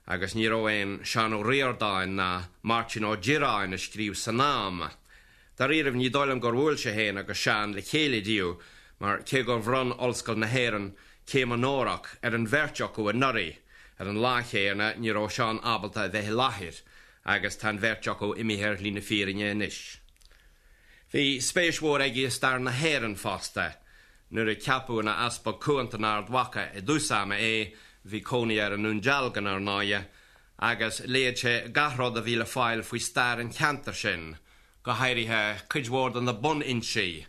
agus 0.07 0.33
ní 0.33 0.49
óhéin 0.49 1.05
sean 1.05 1.37
ó 1.37 1.43
riordáin 1.45 2.15
na 2.15 2.47
Martin 2.63 3.05
ó 3.05 3.15
Giráin 3.15 3.73
a 3.73 3.77
scríb 3.77 4.15
san 4.15 4.37
náam. 4.37 4.89
Dar 5.55 5.69
riamh 5.69 5.93
ní 5.93 6.09
ddóilm 6.09 6.41
gur 6.41 6.57
bhfuil 6.57 6.79
se 6.81 6.91
héin 6.97 7.19
agus 7.19 7.37
sean 7.37 7.73
le 7.73 7.81
chéile 7.81 8.25
díú, 8.25 8.57
mar 8.99 9.23
cé 9.23 9.43
go 9.43 9.59
bhrán 9.59 9.91
olscail 9.97 10.37
na 10.37 10.47
héan 10.47 10.93
céim 11.27 11.53
an 11.53 11.61
nórach 11.61 12.07
ar 12.23 12.35
an 12.35 12.47
bhirteach 12.47 12.93
go 12.93 13.09
a 13.09 13.13
noí 13.13 13.57
ar 13.99 14.07
an 14.07 14.21
láchéarna 14.25 14.95
níró 14.97 15.27
seán 15.29 15.59
abalta 15.63 16.07
bheitthe 16.09 16.31
láthir 16.31 16.81
agus 17.25 17.57
tá 17.57 17.73
bhirteach 17.73 18.21
ó 18.21 18.35
imihéir 18.37 18.81
lína 18.81 19.01
fírinne 19.01 19.65
isis. 19.67 19.99
Bhí 21.11 21.39
spéishmór 21.39 22.01
ag 22.01 22.17
star 22.31 22.59
na 22.59 22.71
héan 22.71 23.15
fásta, 23.15 23.75
nuair 24.31 24.49
i 24.51 24.55
ceapú 24.55 25.03
na 25.03 25.25
aspa 25.25 25.53
cuanta 25.53 25.97
ardhacha 25.97 26.75
i 26.75 26.81
dúsama 26.81 27.35
é 27.39 27.73
hí 28.09 28.21
coní 28.21 28.59
ar 28.59 28.73
an 28.73 28.83
núnjalgan 28.83 29.47
ar 29.47 29.59
náide, 29.59 30.05
agus 30.59 31.01
léad 31.01 31.37
sé 31.37 31.71
gathrád 31.71 32.17
a 32.17 32.21
bhíle 32.21 32.45
fáil 32.45 32.83
faoi 32.83 32.99
star 32.99 33.39
an 33.39 33.51
cheantar 33.51 33.95
sin, 33.95 34.37
go 34.83 34.91
hairithe 34.91 35.67
chuidhór 35.69 36.17
an 36.17 36.25
na 36.25 36.33
bun 36.33 36.61
insí. 36.61 37.25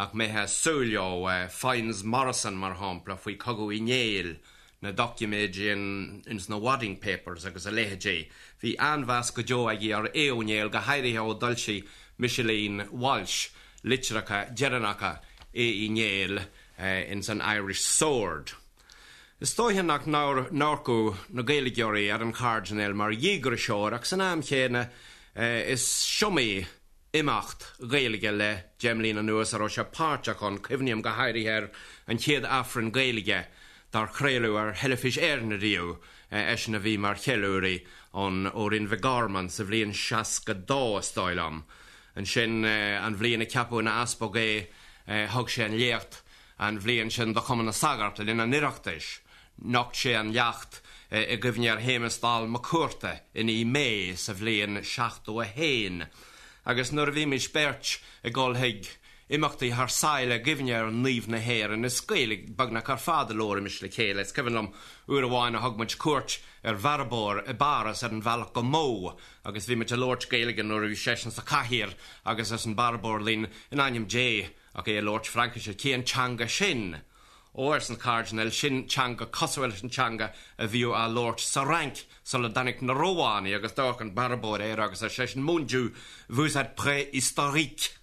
Nach 0.00 0.14
méthe 0.14 0.48
súleo 0.48 1.28
uh, 1.28 1.46
Fines 1.48 2.02
Morrison 2.02 2.56
mar 2.56 2.74
hapla 2.80 3.18
faoi 3.20 3.36
cogu 3.36 3.66
i 3.68 3.80
néil 3.84 4.38
na 4.80 4.92
documéid 4.96 5.58
ins 5.60 6.48
na 6.48 6.56
Wadding 6.56 6.96
Papers 6.96 7.44
agus 7.44 7.66
a 7.66 7.70
léhéé. 7.70 8.30
Bhí 8.62 8.76
anhas 8.78 9.30
go 9.34 9.42
joo 9.42 9.68
ag 9.68 9.84
ar 9.92 10.08
éonéil 10.14 10.72
go 10.72 10.78
hairithe 10.78 11.20
ó 11.20 11.36
dulsí 11.38 11.84
Michelin 12.16 12.88
Walsh, 12.90 13.50
literacha 13.84 14.56
Jerannacha 14.56 15.18
é 15.52 15.68
i 15.84 15.88
néil 15.92 16.38
uh, 16.38 17.12
in 17.12 17.22
san 17.22 17.42
Irish 17.42 17.84
Sword. 17.84 18.52
Is 19.38 19.52
stoithe 19.52 19.84
nach 19.84 20.06
nácu 20.06 21.16
na 21.28 21.42
géilegeirí 21.42 22.08
ar 22.08 22.22
an 22.22 22.32
cardinal 22.32 22.94
mar 22.94 23.12
dhígur 23.12 23.60
seoach 23.60 24.06
san 24.06 24.22
am 24.22 24.40
chéna 24.40 24.88
uh, 25.36 25.42
is 25.42 25.84
siomí 25.84 26.64
imacht 27.12 27.64
réige 27.80 28.30
le 28.30 28.64
Gemlína 28.78 29.22
nuas 29.22 29.54
ar 29.54 29.68
se 29.68 29.82
páte 29.82 30.34
chun 30.38 30.58
cymhníam 30.58 31.02
go 31.02 31.10
hairíhéir 31.10 31.70
an 32.06 32.18
chéad 32.18 32.44
affran 32.46 32.92
géige 32.92 33.46
dar 33.90 34.06
chréú 34.06 34.56
ar 34.56 34.74
hellefis 34.74 35.18
airna 35.18 35.58
riú 35.58 35.98
es 36.30 36.68
na 36.68 36.78
bhí 36.78 36.96
mar 36.98 37.16
cheúí 37.18 37.82
an 38.14 38.46
órin 38.54 38.86
bhegarman 38.88 39.50
sa 39.50 39.64
bblion 39.64 39.92
seaas 39.92 40.38
go 40.44 40.54
dástáilm. 40.54 41.64
An 42.14 42.26
sin 42.26 42.64
an 42.64 43.16
bblionna 43.16 43.50
ceapú 43.50 43.82
na 43.82 44.02
aspogé 44.04 44.68
thug 45.06 45.50
sé 45.50 45.64
an 45.66 45.78
lécht 45.78 46.22
an 46.58 46.78
bblion 46.78 47.10
sin 47.10 47.32
do 47.32 47.40
chumna 47.40 47.72
sagarta 47.72 48.24
lena 48.24 48.46
nireachtais. 48.46 49.18
Nocht 49.64 49.96
sé 49.96 50.14
an 50.14 50.32
lecht 50.32 50.80
i 51.10 51.36
gomhnear 51.42 51.82
hémastáil 51.82 52.46
má 52.46 52.62
cuarta 52.62 53.18
in 53.34 53.50
í 53.50 53.64
mé 53.66 54.16
sa 54.16 54.32
bblion 54.32 54.78
seaachú 54.78 55.42
a 55.42 55.46
héin. 55.46 56.06
Agus 56.66 56.92
nuair 56.92 57.12
bhí 57.14 57.26
mé 57.26 57.38
speirt 57.40 57.98
i 58.24 58.30
ggóilthaig 58.30 58.88
imachtaí 59.30 59.70
th 59.70 59.92
saile 59.94 60.40
gimnear 60.42 60.88
an 60.90 61.02
níomh 61.04 61.28
na 61.30 61.38
héir 61.38 61.72
an 61.72 61.84
is 61.88 62.00
scéig 62.00 62.48
bagna 62.58 62.82
car 62.82 62.98
fáda 62.98 63.34
lóir 63.34 63.62
mis 63.62 63.80
le 63.80 63.88
chéile, 63.88 64.24
cehannom 64.26 64.72
uair 65.08 65.28
bháin 65.30 65.56
a 65.56 65.60
thugmuid 65.62 65.96
cuat 66.02 66.38
ar 66.64 66.80
bharbór 66.86 67.44
i 67.48 67.54
baras 67.54 68.02
ar 68.02 68.10
an 68.10 68.22
bhealach 68.22 68.52
go 68.52 68.62
mó, 68.62 69.16
agus 69.44 69.66
bhí 69.66 69.76
me 69.76 69.84
te 69.84 69.96
Lord 69.96 70.26
Gaeligan 70.28 70.66
nuair 70.66 70.90
bhí 70.90 70.98
sean 70.98 71.30
sa 71.30 71.42
caiíir 71.42 71.94
agus 72.26 72.52
as 72.52 72.66
an 72.66 72.74
barbór 72.74 73.22
lín 73.22 73.46
in 73.70 73.80
aim 73.80 74.06
dé 74.06 74.50
a 74.74 74.82
é 74.82 75.02
Lord 75.02 75.26
Frankise 75.26 75.74
céan 75.74 76.04
teanga 76.04 76.48
sin. 76.48 77.00
Óir 77.56 77.82
san 77.82 77.96
cardinal 77.96 78.50
sin 78.50 78.84
teanga 78.84 79.26
cosfuil 79.26 79.72
a 80.58 80.68
bhíú 80.68 80.94
a 80.94 81.08
Lord 81.08 81.40
sa 82.22 82.38
le 82.38 82.48
na 82.48 82.94
agus 83.54 83.72
an 84.00 84.14
agus 84.80 85.02
a 85.02 85.06
sé 85.06 85.28
sin 85.28 85.42
múnú 85.42 85.92
bhús 86.30 86.54
pré-historique. 86.76 87.96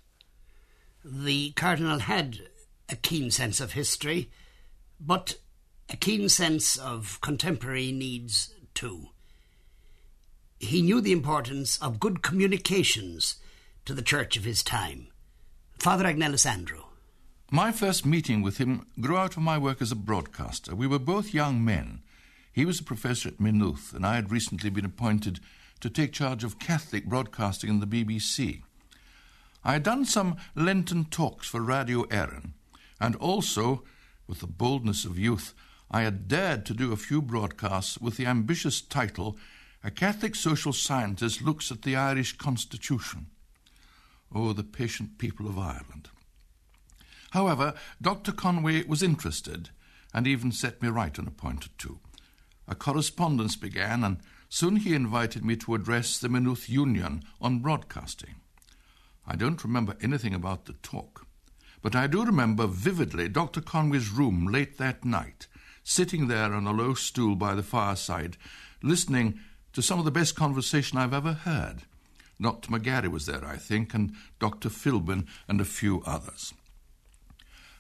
The 1.06 1.52
cardinal 1.52 2.00
had 2.00 2.50
a 2.90 2.98
keen 2.98 3.32
sense 3.32 3.62
of 3.62 3.72
history, 3.72 4.30
but 5.00 5.38
a 5.90 5.96
keen 5.96 6.28
sense 6.28 6.76
of 6.76 7.20
contemporary 7.22 7.94
needs 7.94 8.54
too. 8.74 9.12
He 10.60 10.82
knew 10.82 11.00
the 11.00 11.14
importance 11.14 11.78
of 11.82 12.02
good 12.02 12.22
communications 12.22 13.38
to 13.86 13.94
the 13.94 14.02
church 14.02 14.36
of 14.36 14.44
his 14.44 14.62
time. 14.62 15.08
Father 15.80 16.04
Agnellus 16.04 16.46
Andrew. 16.46 16.87
My 17.50 17.72
first 17.72 18.06
meeting 18.06 18.42
with 18.42 18.58
him 18.58 18.86
grew 19.00 19.16
out 19.16 19.38
of 19.38 19.44
my 19.44 19.58
work 19.58 19.82
as 19.82 19.94
a 19.94 19.96
broadcaster. 19.96 20.76
We 20.76 20.86
were 20.86 21.00
both 21.00 21.34
young 21.34 21.64
men. 21.64 22.02
He 22.52 22.66
was 22.66 22.82
a 22.82 22.84
professor 22.84 23.30
at 23.30 23.40
Maynooth, 23.40 23.94
and 23.94 24.06
I 24.06 24.16
had 24.16 24.32
recently 24.32 24.70
been 24.70 24.84
appointed 24.84 25.40
to 25.80 25.90
take 25.90 26.12
charge 26.12 26.44
of 26.44 26.60
Catholic 26.60 27.06
broadcasting 27.06 27.70
in 27.70 27.80
the 27.80 27.88
BBC. 27.88 28.64
I 29.64 29.74
had 29.74 29.84
done 29.84 30.04
some 30.04 30.36
Lenten 30.56 31.06
talks 31.06 31.48
for 31.48 31.62
Radio 31.62 32.04
Éireann, 32.08 32.52
and 33.00 33.16
also, 33.16 33.86
with 34.28 34.42
the 34.42 34.48
boldness 34.48 35.06
of 35.06 35.18
youth, 35.18 35.54
I 35.90 36.02
had 36.02 36.28
dared 36.28 36.66
to 36.66 36.74
do 36.74 36.92
a 36.92 36.98
few 36.98 37.22
broadcasts 37.22 37.98
with 37.98 38.18
the 38.18 38.26
ambitious 38.26 38.82
title 38.82 39.38
A 39.86 39.90
Catholic 39.90 40.36
Social 40.36 40.74
Scientist 40.74 41.42
Looks 41.42 41.72
at 41.72 41.84
the 41.84 41.96
Irish 41.96 42.36
Constitution. 42.36 43.28
Oh, 44.36 44.52
the 44.52 44.66
patient 44.66 45.18
people 45.18 45.48
of 45.48 45.58
Ireland. 45.58 46.10
However, 47.38 47.76
Dr. 48.02 48.32
Conway 48.32 48.84
was 48.88 49.04
interested 49.04 49.70
and 50.12 50.26
even 50.26 50.52
set 50.52 50.82
me 50.82 50.90
right 50.90 51.20
on 51.20 51.28
a 51.28 51.40
point 51.46 51.68
or 51.68 51.70
two. 51.78 52.00
A 52.68 52.74
correspondence 52.74 53.56
began, 53.56 54.04
and 54.04 54.18
soon 54.50 54.78
he 54.78 54.96
invited 54.96 55.46
me 55.46 55.56
to 55.58 55.76
address 55.76 56.18
the 56.18 56.30
Maynooth 56.30 56.68
Union 56.68 57.22
on 57.40 57.60
broadcasting. 57.60 58.38
I 59.28 59.36
don't 59.36 59.64
remember 59.64 59.96
anything 60.02 60.34
about 60.34 60.66
the 60.66 60.74
talk, 60.82 61.28
but 61.84 61.96
I 61.96 62.08
do 62.08 62.26
remember 62.26 62.66
vividly 62.66 63.30
Dr. 63.30 63.62
Conway's 63.62 64.10
room 64.10 64.48
late 64.48 64.80
that 64.80 65.06
night, 65.06 65.46
sitting 65.84 66.26
there 66.26 66.56
on 66.56 66.66
a 66.66 66.72
low 66.72 66.96
stool 66.96 67.36
by 67.36 67.54
the 67.54 67.62
fireside, 67.62 68.36
listening 68.82 69.40
to 69.74 69.84
some 69.84 70.00
of 70.00 70.06
the 70.06 70.18
best 70.20 70.36
conversation 70.36 70.98
I've 70.98 71.14
ever 71.14 71.34
heard. 71.34 71.84
Dr. 72.42 72.72
McGarry 72.72 73.12
was 73.12 73.28
there, 73.28 73.46
I 73.46 73.58
think, 73.58 73.94
and 73.94 74.16
Dr. 74.40 74.70
Philbin 74.70 75.28
and 75.48 75.62
a 75.62 75.66
few 75.66 76.02
others. 76.04 76.56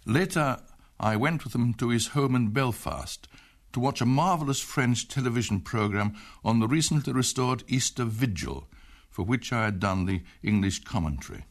Later, 0.07 0.61
I 1.01 1.17
went 1.17 1.43
with 1.43 1.53
him 1.53 1.73
to 1.75 1.89
his 1.89 2.07
home 2.07 2.33
in 2.33 2.51
Belfast 2.51 3.27
to 3.73 3.81
watch 3.81 3.99
a 3.99 4.05
marvellous 4.05 4.61
French 4.61 5.09
television 5.09 5.59
programme 5.59 6.15
on 6.45 6.61
the 6.61 6.67
recently 6.67 7.11
restored 7.11 7.65
Easter 7.67 8.05
Vigil, 8.05 8.69
for 9.09 9.23
which 9.23 9.51
I 9.51 9.65
had 9.65 9.81
done 9.81 10.05
the 10.05 10.23
English 10.41 10.85
commentary. 10.85 11.43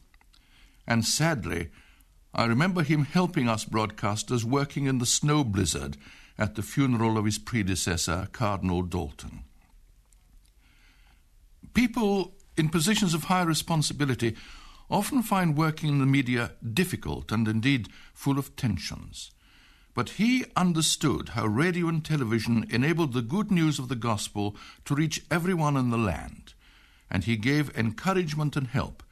And 0.87 1.05
sadly, 1.05 1.69
I 2.33 2.45
remember 2.45 2.81
him 2.81 3.05
helping 3.05 3.47
us 3.47 3.63
broadcasters 3.63 4.43
working 4.43 4.87
in 4.87 4.97
the 4.97 5.05
snow 5.05 5.43
blizzard 5.43 5.95
at 6.35 6.55
the 6.55 6.63
funeral 6.63 7.15
of 7.19 7.25
his 7.25 7.37
predecessor, 7.37 8.27
Cardinal 8.31 8.81
D'Alton. 8.81 9.43
People 11.75 12.33
in 12.57 12.69
positions 12.69 13.13
of 13.13 13.25
high 13.25 13.43
responsibility 13.43 14.35
often 14.89 15.21
find 15.21 15.57
working 15.57 15.89
in 15.89 15.99
the 15.99 16.05
media 16.05 16.51
difficult 16.73 17.31
and 17.31 17.47
indeed 17.47 17.89
full 18.13 18.39
of 18.39 18.55
tensions. 18.55 19.31
But 19.93 20.11
he 20.11 20.45
understood 20.55 21.29
how 21.29 21.47
radio 21.47 21.87
and 21.87 22.05
television 22.05 22.65
enabled 22.69 23.13
the 23.13 23.21
good 23.21 23.51
news 23.51 23.79
of 23.79 23.89
the 23.89 23.95
gospel 23.95 24.55
to 24.85 24.95
reach 24.95 25.25
everyone 25.31 25.75
in 25.75 25.89
the 25.89 25.97
land, 25.97 26.53
and 27.09 27.23
he 27.23 27.35
gave 27.35 27.75
encouragement 27.75 28.55
and 28.55 28.67
help, 28.67 29.03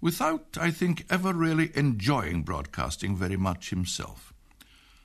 without, 0.00 0.56
I 0.58 0.70
think, 0.70 1.04
ever 1.10 1.32
really 1.32 1.70
enjoying 1.74 2.42
broadcasting 2.42 3.14
very 3.14 3.36
much 3.36 3.70
himself. 3.70 4.32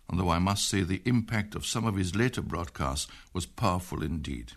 Although 0.10 0.30
I 0.30 0.40
must 0.40 0.70
say 0.70 0.82
the 0.82 1.02
impact 1.06 1.56
of 1.56 1.66
some 1.66 1.86
of 1.86 1.98
his 1.98 2.16
later 2.16 2.42
broadcasts 2.42 3.12
was 3.34 3.46
powerful 3.46 4.02
indeed. 4.02 4.54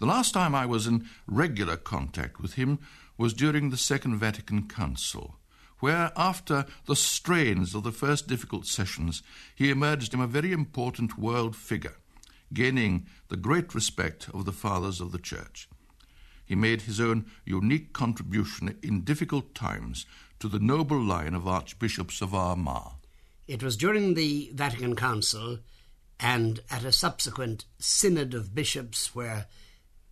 The 0.00 0.06
last 0.06 0.34
time 0.34 0.54
I 0.54 0.66
was 0.66 0.88
in 0.88 1.08
regular 1.26 1.76
contact 1.76 2.40
with 2.40 2.54
him 2.54 2.80
was 3.16 3.34
during 3.34 3.70
the 3.70 3.76
Second 3.76 4.16
Vatican 4.18 4.68
Council, 4.68 5.36
where, 5.80 6.12
after 6.16 6.66
the 6.86 6.96
strains 6.96 7.74
of 7.74 7.82
the 7.82 7.92
first 7.92 8.26
difficult 8.26 8.66
sessions, 8.66 9.22
he 9.54 9.70
emerged 9.70 10.14
in 10.14 10.20
a 10.20 10.26
very 10.26 10.52
important 10.52 11.18
world 11.18 11.54
figure, 11.54 11.96
gaining 12.52 13.06
the 13.28 13.36
great 13.36 13.74
respect 13.74 14.28
of 14.32 14.44
the 14.44 14.52
fathers 14.52 15.00
of 15.00 15.12
the 15.12 15.18
Church. 15.18 15.68
He 16.44 16.54
made 16.54 16.82
his 16.82 17.00
own 17.00 17.26
unique 17.44 17.92
contribution 17.92 18.78
in 18.82 19.02
difficult 19.02 19.54
times 19.54 20.06
to 20.40 20.48
the 20.48 20.58
noble 20.58 21.00
line 21.00 21.34
of 21.34 21.48
archbishops 21.48 22.20
of 22.20 22.34
Armagh. 22.34 22.92
It 23.46 23.62
was 23.62 23.76
during 23.76 24.14
the 24.14 24.50
Vatican 24.54 24.96
Council 24.96 25.58
and 26.20 26.60
at 26.70 26.84
a 26.84 26.92
subsequent 26.92 27.64
synod 27.78 28.34
of 28.34 28.54
bishops 28.54 29.14
where 29.14 29.46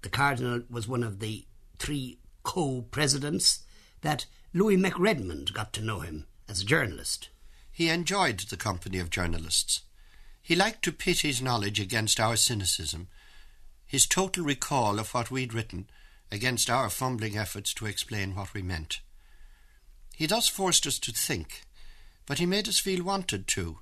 the 0.03 0.09
cardinal 0.09 0.63
was 0.71 0.89
one 0.89 1.03
of 1.03 1.21
the 1.21 1.47
three 1.79 2.19
co 2.43 2.83
presidents 2.91 3.61
that 4.03 4.27
Louis 4.53 4.77
McRedmond 4.77 5.53
got 5.53 5.73
to 5.75 5.83
know 5.83 6.01
him 6.01 6.27
as 6.49 6.61
a 6.61 6.67
journalist. 6.67 7.31
He 7.71 7.89
enjoyed 7.89 8.41
the 8.41 8.57
company 8.57 8.99
of 8.99 9.11
journalists. 9.11 9.83
He 10.43 10.55
liked 10.55 10.83
to 10.85 10.93
pit 10.93 11.21
his 11.21 11.41
knowledge 11.41 11.81
against 11.81 12.21
our 12.21 12.37
cynicism, 12.37 13.09
his 13.87 14.07
total 14.07 14.45
recall 14.45 14.99
of 14.99 15.15
what 15.15 15.31
we'd 15.31 15.55
written 15.55 15.89
against 16.31 16.69
our 16.69 16.91
fumbling 16.91 17.37
efforts 17.37 17.73
to 17.75 17.87
explain 17.87 18.35
what 18.35 18.53
we 18.55 18.63
meant. 18.63 19.01
He 20.17 20.27
thus 20.27 20.49
forced 20.49 20.87
us 20.87 20.99
to 21.01 21.13
think, 21.13 21.63
but 22.27 22.39
he 22.39 22.47
made 22.47 22.69
us 22.69 22.79
feel 22.79 23.05
wanted 23.05 23.47
too. 23.47 23.79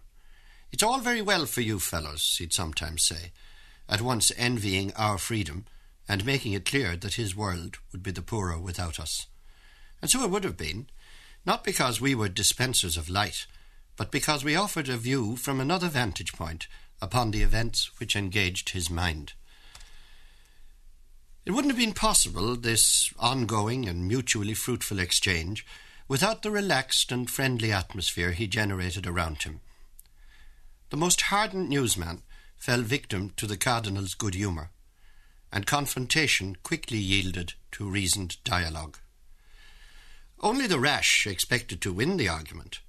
It's 0.72 0.82
all 0.82 1.00
very 1.00 1.22
well 1.22 1.46
for 1.46 1.60
you 1.62 1.80
fellows, 1.80 2.36
he'd 2.38 2.52
sometimes 2.52 3.02
say, 3.02 3.32
at 3.88 4.00
once 4.00 4.30
envying 4.36 4.92
our 4.94 5.18
freedom 5.18 5.66
and 6.10 6.26
making 6.26 6.54
it 6.54 6.64
clear 6.64 6.96
that 6.96 7.14
his 7.14 7.36
world 7.36 7.78
would 7.92 8.02
be 8.02 8.10
the 8.10 8.20
poorer 8.20 8.58
without 8.58 8.98
us. 8.98 9.28
And 10.02 10.10
so 10.10 10.24
it 10.24 10.30
would 10.30 10.42
have 10.42 10.56
been, 10.56 10.88
not 11.46 11.62
because 11.62 12.00
we 12.00 12.16
were 12.16 12.28
dispensers 12.28 12.96
of 12.96 13.08
light, 13.08 13.46
but 13.94 14.10
because 14.10 14.42
we 14.42 14.56
offered 14.56 14.88
a 14.88 14.96
view 14.96 15.36
from 15.36 15.60
another 15.60 15.86
vantage 15.86 16.32
point 16.32 16.66
upon 17.00 17.30
the 17.30 17.42
events 17.42 17.92
which 18.00 18.16
engaged 18.16 18.70
his 18.70 18.90
mind. 18.90 19.34
It 21.46 21.52
wouldn't 21.52 21.70
have 21.72 21.78
been 21.80 21.94
possible, 21.94 22.56
this 22.56 23.14
ongoing 23.16 23.88
and 23.88 24.08
mutually 24.08 24.54
fruitful 24.54 24.98
exchange, 24.98 25.64
without 26.08 26.42
the 26.42 26.50
relaxed 26.50 27.12
and 27.12 27.30
friendly 27.30 27.70
atmosphere 27.70 28.32
he 28.32 28.48
generated 28.48 29.06
around 29.06 29.44
him. 29.44 29.60
The 30.88 30.96
most 30.96 31.20
hardened 31.20 31.68
newsman 31.68 32.22
fell 32.56 32.80
victim 32.80 33.32
to 33.36 33.46
the 33.46 33.56
Cardinal's 33.56 34.14
good 34.14 34.34
humour 34.34 34.70
and 35.52 35.66
confrontation 35.66 36.56
quickly 36.62 36.98
yielded 36.98 37.54
to 37.72 37.88
reasoned 37.88 38.36
dialogue. 38.44 38.98
Only 40.40 40.66
the 40.66 40.78
rash 40.78 41.26
expected 41.26 41.80
to 41.82 41.92
win 41.92 42.16
the 42.16 42.28
argument. 42.28 42.80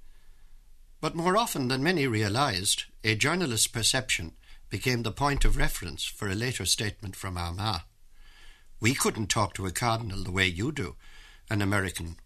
But 1.00 1.14
more 1.14 1.36
often 1.36 1.68
than 1.68 1.82
many 1.82 2.06
realized, 2.06 2.84
a 3.02 3.16
journalist's 3.16 3.66
perception 3.66 4.32
became 4.70 5.02
the 5.02 5.12
point 5.12 5.44
of 5.44 5.56
reference 5.56 6.04
for 6.04 6.28
a 6.28 6.34
later 6.34 6.64
statement 6.64 7.16
from 7.16 7.36
Armagh. 7.36 7.82
We 8.80 8.94
couldn't 8.94 9.26
talk 9.26 9.54
to 9.54 9.66
a 9.66 9.72
cardinal 9.72 10.24
the 10.24 10.30
way 10.30 10.46
you 10.46 10.72
do, 10.72 10.96
an 11.50 11.60
American 11.60 12.16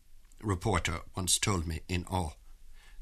reporter 0.40 1.00
once 1.16 1.38
told 1.38 1.66
me 1.66 1.80
in 1.88 2.04
awe, 2.04 2.32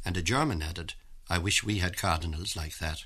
and 0.04 0.16
a 0.16 0.22
German 0.22 0.62
added, 0.62 0.94
I 1.28 1.38
wish 1.38 1.62
we 1.64 1.78
had 1.78 1.96
cardinals 1.96 2.56
like 2.56 2.78
that. 2.78 3.04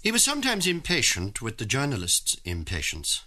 He 0.00 0.12
was 0.12 0.22
sometimes 0.22 0.66
impatient 0.66 1.42
with 1.42 1.58
the 1.58 1.66
journalist's 1.66 2.36
impatience. 2.44 3.24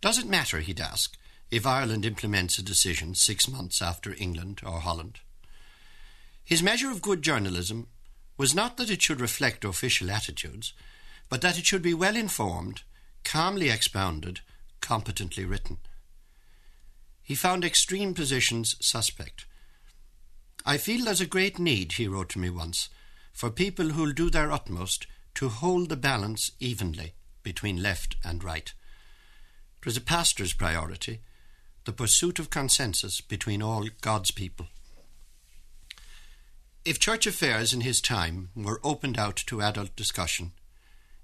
Does 0.00 0.18
it 0.18 0.26
matter, 0.26 0.60
he'd 0.60 0.80
ask, 0.80 1.16
if 1.50 1.66
Ireland 1.66 2.04
implements 2.04 2.58
a 2.58 2.62
decision 2.62 3.14
six 3.14 3.48
months 3.48 3.80
after 3.80 4.14
England 4.18 4.60
or 4.64 4.80
Holland? 4.80 5.20
His 6.44 6.62
measure 6.62 6.90
of 6.90 7.00
good 7.00 7.22
journalism 7.22 7.88
was 8.36 8.54
not 8.54 8.76
that 8.76 8.90
it 8.90 9.02
should 9.02 9.20
reflect 9.20 9.64
official 9.64 10.10
attitudes, 10.10 10.74
but 11.28 11.40
that 11.40 11.58
it 11.58 11.64
should 11.64 11.82
be 11.82 11.94
well 11.94 12.16
informed, 12.16 12.82
calmly 13.24 13.70
expounded, 13.70 14.40
competently 14.80 15.44
written. 15.44 15.78
He 17.22 17.34
found 17.34 17.64
extreme 17.64 18.12
positions 18.12 18.76
suspect. 18.80 19.46
I 20.66 20.76
feel 20.76 21.04
there's 21.04 21.20
a 21.20 21.26
great 21.26 21.58
need, 21.58 21.92
he 21.92 22.08
wrote 22.08 22.30
to 22.30 22.38
me 22.38 22.50
once, 22.50 22.90
for 23.32 23.50
people 23.50 23.90
who'll 23.90 24.12
do 24.12 24.28
their 24.28 24.52
utmost 24.52 25.06
to 25.34 25.48
hold 25.48 25.88
the 25.88 25.96
balance 25.96 26.52
evenly 26.58 27.14
between 27.42 27.82
left 27.82 28.16
and 28.24 28.44
right. 28.44 28.72
It 29.78 29.86
was 29.86 29.96
a 29.96 30.02
pastor's 30.02 30.52
priority, 30.52 31.20
the 31.84 31.92
pursuit 31.92 32.38
of 32.38 32.50
consensus 32.50 33.20
between 33.20 33.62
all 33.62 33.88
God's 34.00 34.30
people. 34.30 34.66
If 36.84 36.98
church 36.98 37.26
affairs 37.26 37.72
in 37.72 37.82
his 37.82 38.00
time 38.00 38.50
were 38.54 38.80
opened 38.82 39.18
out 39.18 39.36
to 39.46 39.62
adult 39.62 39.96
discussion, 39.96 40.52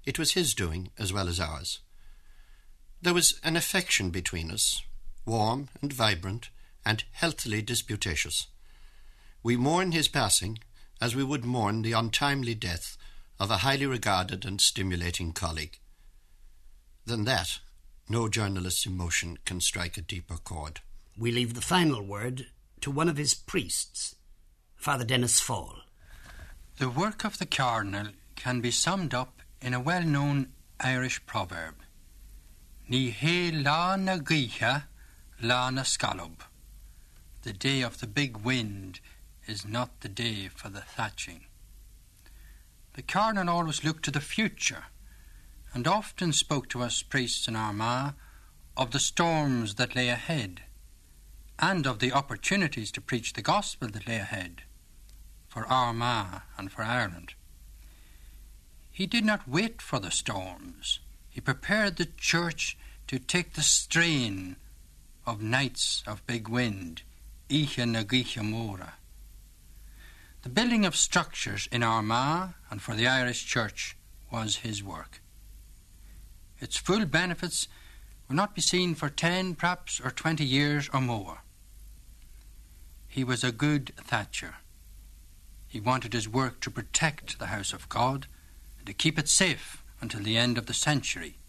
it 0.05 0.17
was 0.17 0.33
his 0.33 0.53
doing 0.53 0.89
as 0.97 1.11
well 1.11 1.27
as 1.27 1.39
ours. 1.39 1.79
There 3.01 3.13
was 3.13 3.39
an 3.43 3.55
affection 3.55 4.09
between 4.09 4.51
us, 4.51 4.81
warm 5.25 5.69
and 5.81 5.93
vibrant, 5.93 6.49
and 6.85 7.03
healthily 7.11 7.61
disputatious. 7.61 8.47
We 9.43 9.57
mourn 9.57 9.91
his 9.91 10.07
passing 10.07 10.59
as 10.99 11.15
we 11.15 11.23
would 11.23 11.45
mourn 11.45 11.81
the 11.81 11.93
untimely 11.93 12.55
death 12.55 12.96
of 13.39 13.51
a 13.51 13.57
highly 13.57 13.85
regarded 13.85 14.45
and 14.45 14.59
stimulating 14.59 15.31
colleague. 15.31 15.79
Than 17.05 17.25
that, 17.25 17.59
no 18.09 18.27
journalist's 18.27 18.85
emotion 18.85 19.37
can 19.45 19.61
strike 19.61 19.97
a 19.97 20.01
deeper 20.01 20.37
chord. 20.37 20.81
We 21.17 21.31
leave 21.31 21.53
the 21.53 21.61
final 21.61 22.01
word 22.01 22.47
to 22.81 22.91
one 22.91 23.09
of 23.09 23.17
his 23.17 23.33
priests, 23.33 24.15
Father 24.75 25.03
Denis 25.03 25.39
Faul. 25.39 25.81
The 26.77 26.89
work 26.89 27.23
of 27.23 27.37
the 27.37 27.45
Cardinal 27.45 28.09
can 28.35 28.61
be 28.61 28.71
summed 28.71 29.13
up 29.13 29.41
in 29.61 29.73
a 29.73 29.79
well 29.79 30.03
known 30.03 30.49
Irish 30.79 31.25
proverb 31.25 31.75
Ni 32.89 33.09
he 33.09 33.51
la 33.51 33.97
na 33.97 34.17
gicha, 34.17 34.83
la 35.41 35.69
na 35.69 35.83
scallop. 35.83 36.43
The 37.41 37.51
day 37.51 37.81
of 37.81 37.99
the 37.99 38.07
big 38.07 38.37
wind 38.37 39.01
is 39.45 39.65
not 39.65 39.99
the 39.99 40.07
day 40.07 40.47
for 40.47 40.69
the 40.69 40.79
thatching. 40.79 41.47
The 42.97 43.03
Cardinal 43.03 43.55
always 43.55 43.83
looked 43.83 44.05
to 44.05 44.11
the 44.11 44.19
future 44.19 44.85
and 45.71 45.87
often 45.87 46.33
spoke 46.33 46.67
to 46.69 46.81
us 46.81 47.03
priests 47.03 47.47
in 47.47 47.55
Armagh 47.55 48.15
of 48.75 48.89
the 48.89 48.99
storms 48.99 49.75
that 49.75 49.95
lay 49.95 50.09
ahead 50.09 50.61
and 51.59 51.85
of 51.85 51.99
the 51.99 52.11
opportunities 52.11 52.89
to 52.93 52.99
preach 52.99 53.33
the 53.33 53.43
gospel 53.43 53.87
that 53.89 54.07
lay 54.07 54.15
ahead 54.15 54.63
for 55.47 55.67
Armagh 55.67 56.41
and 56.57 56.71
for 56.71 56.81
Ireland. 56.81 57.35
He 58.89 59.05
did 59.05 59.23
not 59.23 59.47
wait 59.47 59.79
for 59.79 59.99
the 59.99 60.09
storms. 60.09 60.97
He 61.29 61.39
prepared 61.39 61.97
the 61.97 62.09
church 62.17 62.79
to 63.05 63.19
take 63.19 63.53
the 63.53 63.61
strain 63.61 64.55
of 65.23 65.39
nights 65.39 66.01
of 66.07 66.25
big 66.25 66.47
wind, 66.47 67.03
Icha 67.47 67.85
Nagicha 67.85 68.41
Mora. 68.41 68.93
The 70.47 70.53
building 70.53 70.85
of 70.85 70.95
structures 70.95 71.67
in 71.73 71.83
Armagh 71.83 72.53
and 72.71 72.81
for 72.81 72.95
the 72.95 73.05
Irish 73.05 73.45
Church 73.45 73.97
was 74.31 74.55
his 74.55 74.81
work. 74.81 75.21
Its 76.61 76.77
full 76.77 77.05
benefits 77.05 77.67
will 78.29 78.37
not 78.37 78.55
be 78.55 78.61
seen 78.61 78.95
for 78.95 79.09
ten, 79.09 79.55
perhaps, 79.55 79.99
or 79.99 80.09
twenty 80.09 80.45
years 80.45 80.89
or 80.93 81.01
more. 81.01 81.39
He 83.09 83.25
was 83.25 83.43
a 83.43 83.51
good 83.51 83.91
Thatcher. 83.97 84.55
He 85.67 85.81
wanted 85.81 86.13
his 86.13 86.29
work 86.29 86.61
to 86.61 86.71
protect 86.71 87.39
the 87.39 87.47
house 87.47 87.73
of 87.73 87.89
God 87.89 88.27
and 88.77 88.87
to 88.87 88.93
keep 88.93 89.19
it 89.19 89.27
safe 89.27 89.83
until 89.99 90.21
the 90.21 90.37
end 90.37 90.57
of 90.57 90.67
the 90.67 90.73
century. 90.73 91.39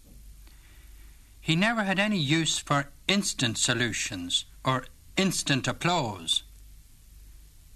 He 1.39 1.55
never 1.55 1.85
had 1.85 1.99
any 1.99 2.19
use 2.19 2.59
for 2.59 2.91
instant 3.07 3.57
solutions 3.57 4.43
or 4.65 4.87
instant 5.15 5.69
applause. 5.69 6.43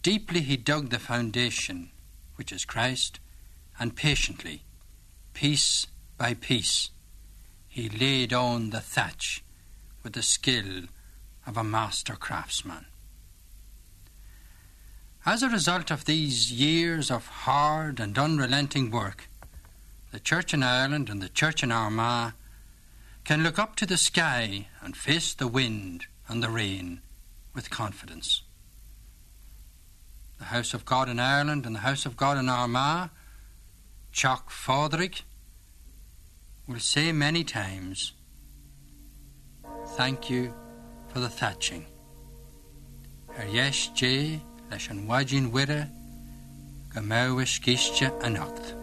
Deeply 0.04 0.42
he 0.42 0.58
dug 0.58 0.90
the 0.90 1.00
foundation, 1.00 1.90
which 2.36 2.52
is 2.52 2.66
Christ, 2.66 3.22
and 3.80 3.96
patiently, 3.96 4.64
piece 5.34 5.88
by 6.18 6.34
piece, 6.34 6.90
he 7.70 7.88
laid 7.88 8.34
on 8.34 8.72
the 8.72 8.82
thatch 8.82 9.46
with 10.04 10.12
the 10.12 10.22
skill 10.22 10.84
of 11.48 11.56
a 11.56 11.64
master 11.64 12.16
craftsman. 12.16 12.86
As 15.26 15.42
a 15.42 15.48
result 15.48 15.90
of 15.90 16.04
these 16.04 16.52
years 16.52 17.10
of 17.10 17.28
hard 17.28 18.02
and 18.02 18.20
unrelenting 18.20 18.92
work, 18.92 19.30
the 20.12 20.20
Church 20.20 20.54
in 20.54 20.64
Ireland 20.64 21.10
and 21.10 21.22
the 21.22 21.30
Church 21.30 21.64
in 21.64 21.72
Armagh 21.72 22.34
can 23.24 23.42
look 23.42 23.58
up 23.58 23.78
to 23.78 23.86
the 23.86 23.98
sky 23.98 24.68
and 24.82 24.98
face 24.98 25.34
the 25.34 25.48
wind 25.48 26.08
and 26.28 26.44
the 26.44 26.50
rain 26.50 27.00
with 27.54 27.70
confidence 27.70 28.42
the 30.40 30.46
House 30.46 30.74
of 30.74 30.86
God 30.86 31.10
in 31.10 31.20
Ireland 31.20 31.66
and 31.66 31.76
the 31.76 31.80
House 31.80 32.06
of 32.06 32.18
God 32.18 32.38
in 32.38 32.50
Armagh, 32.50 33.10
Chuck 34.12 34.50
Fodrick, 34.50 35.22
will 36.68 36.80
say 36.80 37.12
many 37.12 37.44
times, 37.44 38.14
Thank 39.96 40.30
you 40.30 40.54
for 41.10 41.20
the 41.20 41.30
thatching. 41.30 41.86
Her 43.34 43.46
J 43.94 44.42
leis 44.72 44.90
an 44.90 45.08
wajin 45.08 45.52
wire 45.52 45.90
go 46.94 47.02
mawis 47.02 47.60
anacht. 48.24 48.83